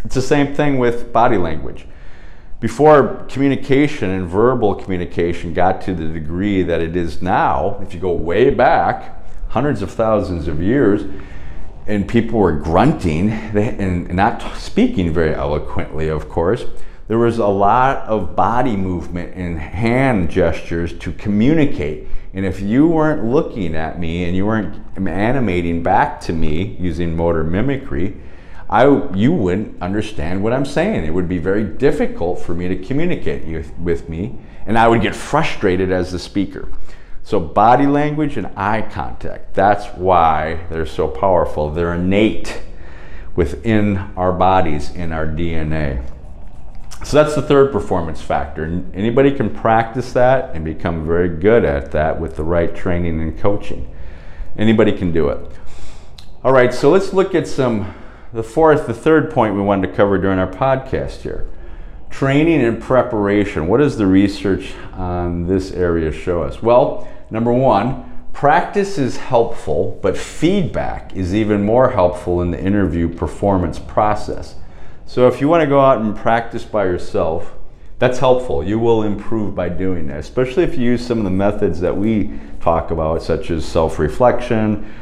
It's 0.05 0.15
the 0.15 0.21
same 0.21 0.53
thing 0.53 0.77
with 0.79 1.13
body 1.13 1.37
language 1.37 1.85
before 2.63 3.25
communication 3.27 4.09
and 4.09 4.25
verbal 4.25 4.73
communication 4.73 5.53
got 5.53 5.81
to 5.81 5.93
the 5.93 6.07
degree 6.07 6.63
that 6.63 6.79
it 6.79 6.95
is 6.95 7.21
now, 7.21 7.77
if 7.81 7.93
you 7.93 7.99
go 7.99 8.13
way 8.13 8.49
back, 8.49 9.21
hundreds 9.49 9.81
of 9.81 9.91
thousands 9.91 10.47
of 10.47 10.61
years, 10.61 11.03
and 11.87 12.07
people 12.07 12.39
were 12.39 12.53
grunting 12.53 13.29
and 13.29 14.13
not 14.13 14.41
speaking 14.57 15.11
very 15.13 15.33
eloquently, 15.33 16.07
of 16.07 16.29
course, 16.29 16.65
there 17.07 17.17
was 17.17 17.37
a 17.37 17.47
lot 17.47 17.97
of 18.07 18.35
body 18.35 18.77
movement 18.77 19.35
and 19.35 19.59
hand 19.59 20.29
gestures 20.29 20.97
to 20.99 21.11
communicate. 21.11 22.07
And 22.33 22.45
if 22.45 22.61
you 22.61 22.87
weren't 22.87 23.25
looking 23.25 23.75
at 23.75 23.99
me 23.99 24.23
and 24.23 24.35
you 24.35 24.45
weren't 24.45 24.81
animating 24.97 25.83
back 25.83 26.21
to 26.21 26.33
me 26.33 26.77
using 26.79 27.15
motor 27.15 27.43
mimicry, 27.43 28.15
I, 28.69 28.85
you 29.13 29.33
wouldn't 29.33 29.81
understand 29.81 30.41
what 30.41 30.53
I'm 30.53 30.65
saying. 30.65 31.05
It 31.05 31.13
would 31.13 31.29
be 31.29 31.37
very 31.37 31.63
difficult 31.63 32.39
for 32.39 32.55
me 32.55 32.67
to 32.69 32.77
communicate 32.77 33.69
with 33.77 34.09
me, 34.09 34.39
and 34.65 34.79
I 34.79 34.87
would 34.87 35.01
get 35.01 35.15
frustrated 35.15 35.91
as 35.91 36.11
the 36.11 36.17
speaker. 36.17 36.69
So, 37.23 37.39
body 37.39 37.87
language 37.87 38.35
and 38.35 38.47
eye 38.57 38.81
contact, 38.81 39.53
that's 39.53 39.87
why 39.97 40.65
they're 40.69 40.85
so 40.85 41.07
powerful. 41.07 41.69
They're 41.69 41.93
innate 41.93 42.61
within 43.35 43.97
our 44.17 44.33
bodies, 44.33 44.91
in 44.91 45.13
our 45.13 45.25
DNA. 45.25 46.05
So, 47.05 47.23
that's 47.23 47.35
the 47.35 47.41
third 47.41 47.71
performance 47.71 48.21
factor. 48.21 48.65
Anybody 48.93 49.31
can 49.31 49.49
practice 49.49 50.11
that 50.13 50.53
and 50.53 50.65
become 50.65 51.07
very 51.07 51.29
good 51.29 51.63
at 51.63 51.91
that 51.91 52.19
with 52.19 52.35
the 52.35 52.43
right 52.43 52.75
training 52.75 53.21
and 53.21 53.39
coaching. 53.39 53.89
Anybody 54.57 54.91
can 54.91 55.13
do 55.13 55.29
it. 55.29 55.39
All 56.43 56.51
right, 56.51 56.73
so 56.73 56.89
let's 56.89 57.13
look 57.13 57.33
at 57.33 57.47
some 57.47 57.95
the 58.33 58.43
fourth, 58.43 58.87
the 58.87 58.93
third 58.93 59.31
point 59.31 59.55
we 59.55 59.61
wanted 59.61 59.87
to 59.87 59.93
cover 59.93 60.17
during 60.17 60.39
our 60.39 60.51
podcast 60.51 61.21
here 61.21 61.47
training 62.09 62.61
and 62.61 62.79
preparation. 62.79 63.67
What 63.67 63.77
does 63.77 63.97
the 63.97 64.05
research 64.05 64.73
on 64.93 65.47
this 65.47 65.71
area 65.71 66.11
show 66.11 66.43
us? 66.43 66.61
Well, 66.61 67.07
number 67.33 67.51
one, 67.51 68.27
practice 68.31 68.97
is 68.99 69.17
helpful, 69.17 69.99
but 70.03 70.15
feedback 70.15 71.13
is 71.15 71.33
even 71.33 71.63
more 71.63 71.89
helpful 71.89 72.41
in 72.43 72.51
the 72.51 72.63
interview 72.63 73.09
performance 73.09 73.79
process. 73.79 74.55
So 75.07 75.27
if 75.27 75.41
you 75.41 75.49
want 75.49 75.61
to 75.61 75.67
go 75.67 75.81
out 75.81 75.99
and 75.99 76.15
practice 76.15 76.63
by 76.63 76.85
yourself, 76.85 77.53
that's 77.97 78.19
helpful. 78.19 78.63
You 78.63 78.77
will 78.77 79.03
improve 79.03 79.55
by 79.55 79.69
doing 79.69 80.07
that, 80.07 80.19
especially 80.19 80.63
if 80.63 80.77
you 80.77 80.83
use 80.83 81.05
some 81.05 81.17
of 81.17 81.23
the 81.23 81.31
methods 81.31 81.79
that 81.79 81.95
we 81.97 82.39
talk 82.61 82.91
about, 82.91 83.23
such 83.23 83.49
as 83.49 83.65
self 83.65 83.97
reflection, 83.97 84.93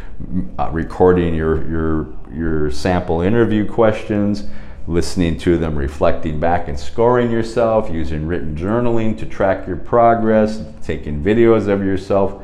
uh, 0.57 0.69
recording 0.71 1.35
your, 1.35 1.67
your, 1.69 2.07
your 2.33 2.71
sample 2.71 3.21
interview 3.21 3.65
questions, 3.67 4.45
listening 4.91 5.37
to 5.39 5.57
them, 5.57 5.75
reflecting 5.75 6.39
back 6.39 6.67
and 6.67 6.79
scoring 6.79 7.31
yourself, 7.31 7.89
using 7.89 8.27
written 8.27 8.55
journaling 8.55 9.17
to 9.17 9.25
track 9.25 9.67
your 9.67 9.77
progress, 9.77 10.63
taking 10.83 11.23
videos 11.23 11.67
of 11.67 11.83
yourself. 11.83 12.43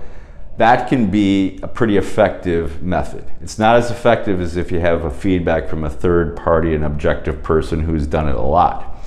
That 0.57 0.89
can 0.89 1.11
be 1.11 1.59
a 1.61 1.67
pretty 1.67 1.97
effective 1.97 2.81
method. 2.81 3.25
It's 3.41 3.59
not 3.59 3.75
as 3.75 3.91
effective 3.91 4.41
as 4.41 4.57
if 4.57 4.71
you 4.71 4.79
have 4.79 5.05
a 5.05 5.11
feedback 5.11 5.67
from 5.67 5.83
a 5.83 5.89
third 5.89 6.35
party, 6.35 6.73
an 6.73 6.83
objective 6.83 7.43
person 7.43 7.81
who's 7.81 8.07
done 8.07 8.27
it 8.27 8.35
a 8.35 8.41
lot. 8.41 8.97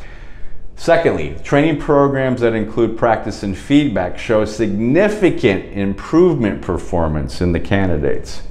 Secondly, 0.76 1.37
training 1.42 1.79
programs 1.79 2.40
that 2.40 2.55
include 2.55 2.96
practice 2.96 3.42
and 3.42 3.59
feedback 3.59 4.18
show 4.18 4.44
significant 4.44 5.76
improvement 5.76 6.62
performance 6.62 7.40
in 7.40 7.53
the 7.53 7.61
candidates. 7.61 8.42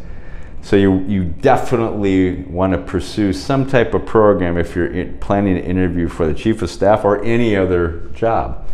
So 0.62 0.76
you, 0.76 1.00
you 1.00 1.24
definitely 1.24 2.44
want 2.44 2.74
to 2.74 2.80
pursue 2.80 3.34
some 3.34 3.68
type 3.68 3.94
of 3.94 4.06
program 4.06 4.58
if 4.58 4.76
you're 4.76 4.92
in, 4.92 5.18
planning 5.20 5.58
an 5.58 5.64
interview 5.64 6.08
for 6.08 6.28
the 6.28 6.34
chief 6.34 6.62
of 6.62 6.70
staff 6.70 7.06
or 7.06 7.24
any 7.24 7.56
other 7.56 8.02
job. 8.14 8.68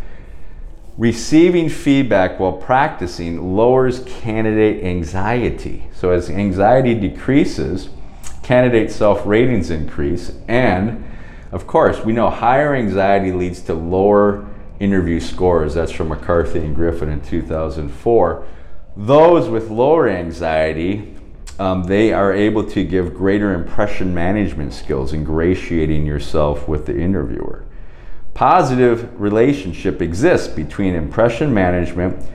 Receiving 0.98 1.69
feedback 1.69 2.39
while 2.39 2.54
practicing 2.54 3.56
lowers 3.56 4.04
candidate 4.06 4.84
anxiety. 4.84 5.88
So 5.93 6.12
as 6.12 6.30
anxiety 6.30 6.95
decreases, 6.95 7.89
candidate 8.43 8.91
self-ratings 8.91 9.69
increase, 9.69 10.34
and 10.48 11.04
of 11.52 11.67
course, 11.67 12.04
we 12.04 12.12
know 12.12 12.30
higher 12.30 12.76
anxiety 12.76 13.32
leads 13.32 13.62
to 13.62 13.74
lower 13.74 14.45
interview 14.80 15.19
scores. 15.19 15.74
That's 15.76 15.91
from 15.91 16.10
McCarthy 16.10 16.60
and 16.60 16.76
Griffin 16.76 17.10
in 17.10 17.21
2004. 17.21 18.45
Those 18.98 19.50
with 19.50 19.69
lower 19.69 20.10
anxiety 20.10 21.14
um, 21.60 21.84
they 21.86 22.12
are 22.12 22.34
able 22.34 22.63
to 22.72 22.84
give 22.84 23.13
greater 23.13 23.54
impression 23.54 24.13
management 24.13 24.74
skills, 24.74 25.13
ingratiating 25.13 26.06
yourself 26.06 26.68
with 26.68 26.86
the 26.86 26.98
interviewer. 26.98 27.63
Positive 28.34 29.20
relationship 29.20 30.02
exists 30.02 30.50
between 30.50 30.96
impression 30.96 31.54
management 31.54 32.30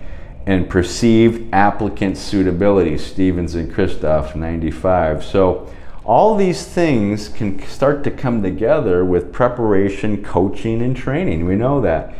and 0.46 0.68
perceived 0.68 1.52
applicant 1.52 2.16
suitability, 2.16 2.96
Stevens 2.96 3.54
and 3.54 3.70
Kristof, 3.70 4.34
95. 4.34 5.22
So, 5.22 5.70
all 6.02 6.34
these 6.34 6.66
things 6.66 7.28
can 7.28 7.60
start 7.66 8.02
to 8.04 8.10
come 8.10 8.42
together 8.42 9.04
with 9.04 9.32
preparation, 9.32 10.24
coaching, 10.24 10.80
and 10.80 10.96
training. 10.96 11.44
We 11.44 11.56
know 11.56 11.80
that. 11.82 12.14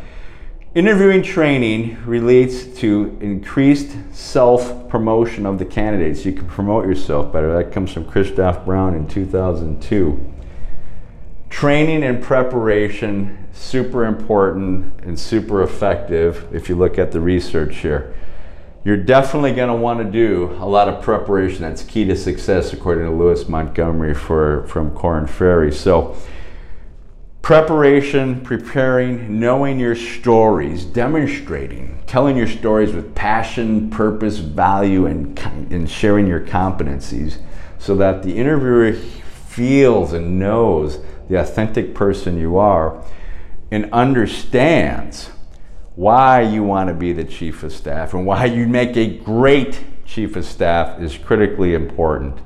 Interviewing 0.73 1.21
training 1.21 2.01
relates 2.05 2.63
to 2.79 3.17
increased 3.19 3.91
self 4.13 4.87
promotion 4.87 5.45
of 5.45 5.59
the 5.59 5.65
candidates. 5.65 6.23
You 6.23 6.31
can 6.31 6.47
promote 6.47 6.85
yourself 6.85 7.33
better. 7.33 7.53
That 7.53 7.73
comes 7.73 7.91
from 7.91 8.05
Kristof-Brown 8.05 8.95
in 8.95 9.05
2002. 9.05 10.33
Training 11.49 12.03
and 12.03 12.23
preparation, 12.23 13.49
super 13.51 14.05
important 14.05 14.93
and 15.03 15.19
super 15.19 15.61
effective 15.61 16.47
if 16.55 16.69
you 16.69 16.75
look 16.77 16.97
at 16.97 17.11
the 17.11 17.19
research 17.19 17.79
here. 17.79 18.15
You're 18.85 18.95
definitely 18.95 19.51
going 19.51 19.67
to 19.67 19.75
want 19.75 19.99
to 19.99 20.09
do 20.09 20.55
a 20.57 20.65
lot 20.65 20.87
of 20.87 21.03
preparation. 21.03 21.63
That's 21.63 21.83
key 21.83 22.05
to 22.05 22.15
success, 22.15 22.71
according 22.71 23.03
to 23.03 23.11
Lewis 23.11 23.49
Montgomery 23.49 24.13
for, 24.13 24.65
from 24.67 24.91
Korn 24.91 25.27
Ferry. 25.27 25.73
So, 25.73 26.15
Preparation, 27.41 28.41
preparing, 28.41 29.39
knowing 29.39 29.79
your 29.79 29.95
stories, 29.95 30.85
demonstrating, 30.85 32.01
telling 32.05 32.37
your 32.37 32.47
stories 32.47 32.93
with 32.93 33.15
passion, 33.15 33.89
purpose, 33.89 34.37
value, 34.37 35.07
and, 35.07 35.37
and 35.71 35.89
sharing 35.89 36.27
your 36.27 36.41
competencies 36.41 37.39
so 37.79 37.95
that 37.95 38.21
the 38.21 38.37
interviewer 38.37 38.93
feels 38.93 40.13
and 40.13 40.39
knows 40.39 40.99
the 41.29 41.39
authentic 41.39 41.95
person 41.95 42.39
you 42.39 42.57
are 42.57 43.03
and 43.71 43.91
understands 43.91 45.31
why 45.95 46.41
you 46.41 46.63
want 46.63 46.89
to 46.89 46.93
be 46.93 47.11
the 47.11 47.23
chief 47.23 47.63
of 47.63 47.73
staff 47.73 48.13
and 48.13 48.25
why 48.25 48.45
you 48.45 48.67
make 48.67 48.95
a 48.95 49.17
great 49.17 49.79
chief 50.05 50.35
of 50.35 50.45
staff 50.45 51.01
is 51.01 51.17
critically 51.17 51.73
important. 51.73 52.37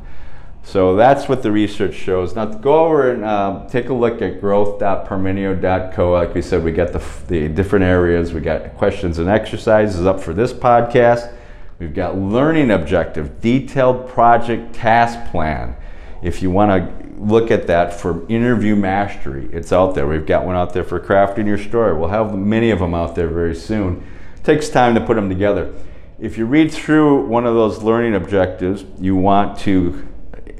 So 0.65 0.95
that's 0.95 1.29
what 1.29 1.43
the 1.43 1.51
research 1.51 1.93
shows. 1.93 2.35
Now 2.35 2.45
go 2.45 2.85
over 2.85 3.11
and 3.11 3.23
uh, 3.23 3.67
take 3.69 3.89
a 3.89 3.93
look 3.93 4.23
at 4.23 4.41
growth.parmenio.co. 4.41 6.11
Like 6.11 6.33
we 6.33 6.41
said, 6.41 6.63
we 6.63 6.71
got 6.71 6.91
the, 6.91 7.03
the 7.27 7.47
different 7.47 7.85
areas. 7.85 8.33
We 8.33 8.41
got 8.41 8.75
questions 8.75 9.19
and 9.19 9.29
exercises 9.29 10.07
up 10.07 10.19
for 10.19 10.33
this 10.33 10.51
podcast. 10.51 11.31
We've 11.77 11.93
got 11.93 12.17
learning 12.17 12.71
objective, 12.71 13.39
detailed 13.41 14.09
project 14.09 14.73
task 14.73 15.29
plan. 15.29 15.75
If 16.23 16.41
you 16.41 16.49
want 16.49 16.71
to 16.71 17.21
look 17.21 17.51
at 17.51 17.67
that 17.67 17.93
for 17.93 18.27
interview 18.27 18.75
mastery, 18.75 19.47
it's 19.53 19.71
out 19.71 19.93
there. 19.93 20.07
We've 20.07 20.25
got 20.25 20.45
one 20.45 20.55
out 20.55 20.73
there 20.73 20.83
for 20.83 20.99
crafting 20.99 21.45
your 21.45 21.59
story. 21.59 21.95
We'll 21.95 22.09
have 22.09 22.35
many 22.35 22.71
of 22.71 22.79
them 22.79 22.95
out 22.95 23.13
there 23.13 23.27
very 23.27 23.55
soon. 23.55 24.03
It 24.37 24.43
takes 24.43 24.69
time 24.69 24.95
to 24.95 25.01
put 25.01 25.13
them 25.13 25.29
together. 25.29 25.75
If 26.17 26.39
you 26.39 26.47
read 26.47 26.71
through 26.71 27.27
one 27.27 27.45
of 27.45 27.53
those 27.53 27.83
learning 27.83 28.15
objectives, 28.15 28.83
you 28.99 29.15
want 29.15 29.59
to 29.59 30.07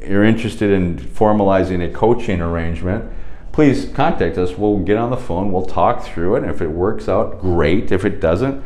you're 0.07 0.23
interested 0.23 0.71
in 0.71 0.97
formalizing 0.97 1.83
a 1.83 1.91
coaching 1.91 2.41
arrangement, 2.41 3.11
please 3.51 3.85
contact 3.93 4.37
us. 4.37 4.57
We'll 4.57 4.79
get 4.79 4.97
on 4.97 5.09
the 5.09 5.17
phone, 5.17 5.51
we'll 5.51 5.65
talk 5.65 6.03
through 6.03 6.35
it. 6.35 6.43
And 6.43 6.51
if 6.51 6.61
it 6.61 6.67
works 6.67 7.07
out, 7.07 7.39
great. 7.39 7.91
If 7.91 8.05
it 8.05 8.19
doesn't, 8.19 8.63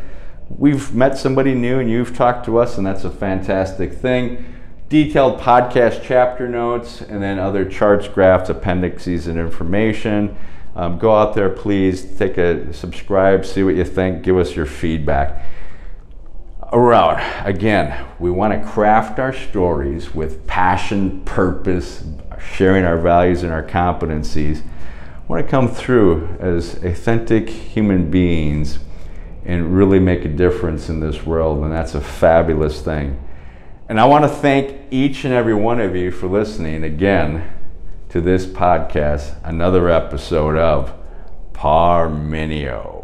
we've 0.49 0.93
met 0.93 1.17
somebody 1.17 1.53
new 1.53 1.79
and 1.79 1.89
you've 1.89 2.15
talked 2.15 2.45
to 2.45 2.57
us, 2.57 2.77
and 2.77 2.85
that's 2.85 3.03
a 3.03 3.11
fantastic 3.11 3.93
thing. 3.93 4.45
Detailed 4.89 5.39
podcast 5.39 6.01
chapter 6.03 6.49
notes, 6.49 7.01
and 7.01 7.21
then 7.21 7.37
other 7.37 7.63
charts, 7.63 8.07
graphs, 8.07 8.49
appendices, 8.49 9.27
and 9.27 9.37
information. 9.37 10.35
Um, 10.75 10.97
go 10.97 11.15
out 11.15 11.35
there, 11.35 11.49
please. 11.49 12.17
Take 12.17 12.37
a 12.37 12.73
subscribe, 12.73 13.45
see 13.45 13.63
what 13.63 13.75
you 13.75 13.85
think, 13.85 14.23
give 14.23 14.37
us 14.37 14.55
your 14.55 14.65
feedback. 14.65 15.45
Around 16.71 17.19
again, 17.47 18.05
we 18.19 18.29
want 18.29 18.53
to 18.53 18.69
craft 18.69 19.17
our 19.17 19.33
stories 19.33 20.13
with 20.13 20.45
passion, 20.45 21.21
purpose, 21.21 22.03
sharing 22.39 22.85
our 22.85 22.97
values 22.97 23.41
and 23.41 23.51
our 23.51 23.63
competencies. 23.63 24.61
We 24.61 25.27
want 25.27 25.45
to 25.47 25.49
come 25.49 25.67
through 25.67 26.27
as 26.39 26.75
authentic 26.83 27.49
human 27.49 28.11
beings 28.11 28.77
and 29.45 29.75
really 29.75 29.99
make 29.99 30.25
a 30.25 30.29
difference 30.29 30.89
in 30.89 30.99
this 30.99 31.25
world, 31.25 31.63
and 31.63 31.71
that's 31.71 31.95
a 31.95 32.01
fabulous 32.01 32.81
thing. 32.81 33.19
And 33.87 33.99
I 33.99 34.05
want 34.05 34.25
to 34.25 34.29
thank 34.29 34.79
each 34.91 35.25
and 35.25 35.33
every 35.33 35.55
one 35.55 35.79
of 35.79 35.95
you 35.95 36.11
for 36.11 36.27
listening 36.27 36.83
again 36.83 37.51
to 38.09 38.21
this 38.21 38.45
podcast, 38.45 39.35
another 39.43 39.89
episode 39.89 40.55
of 40.55 40.93
Parmenio. 41.53 42.98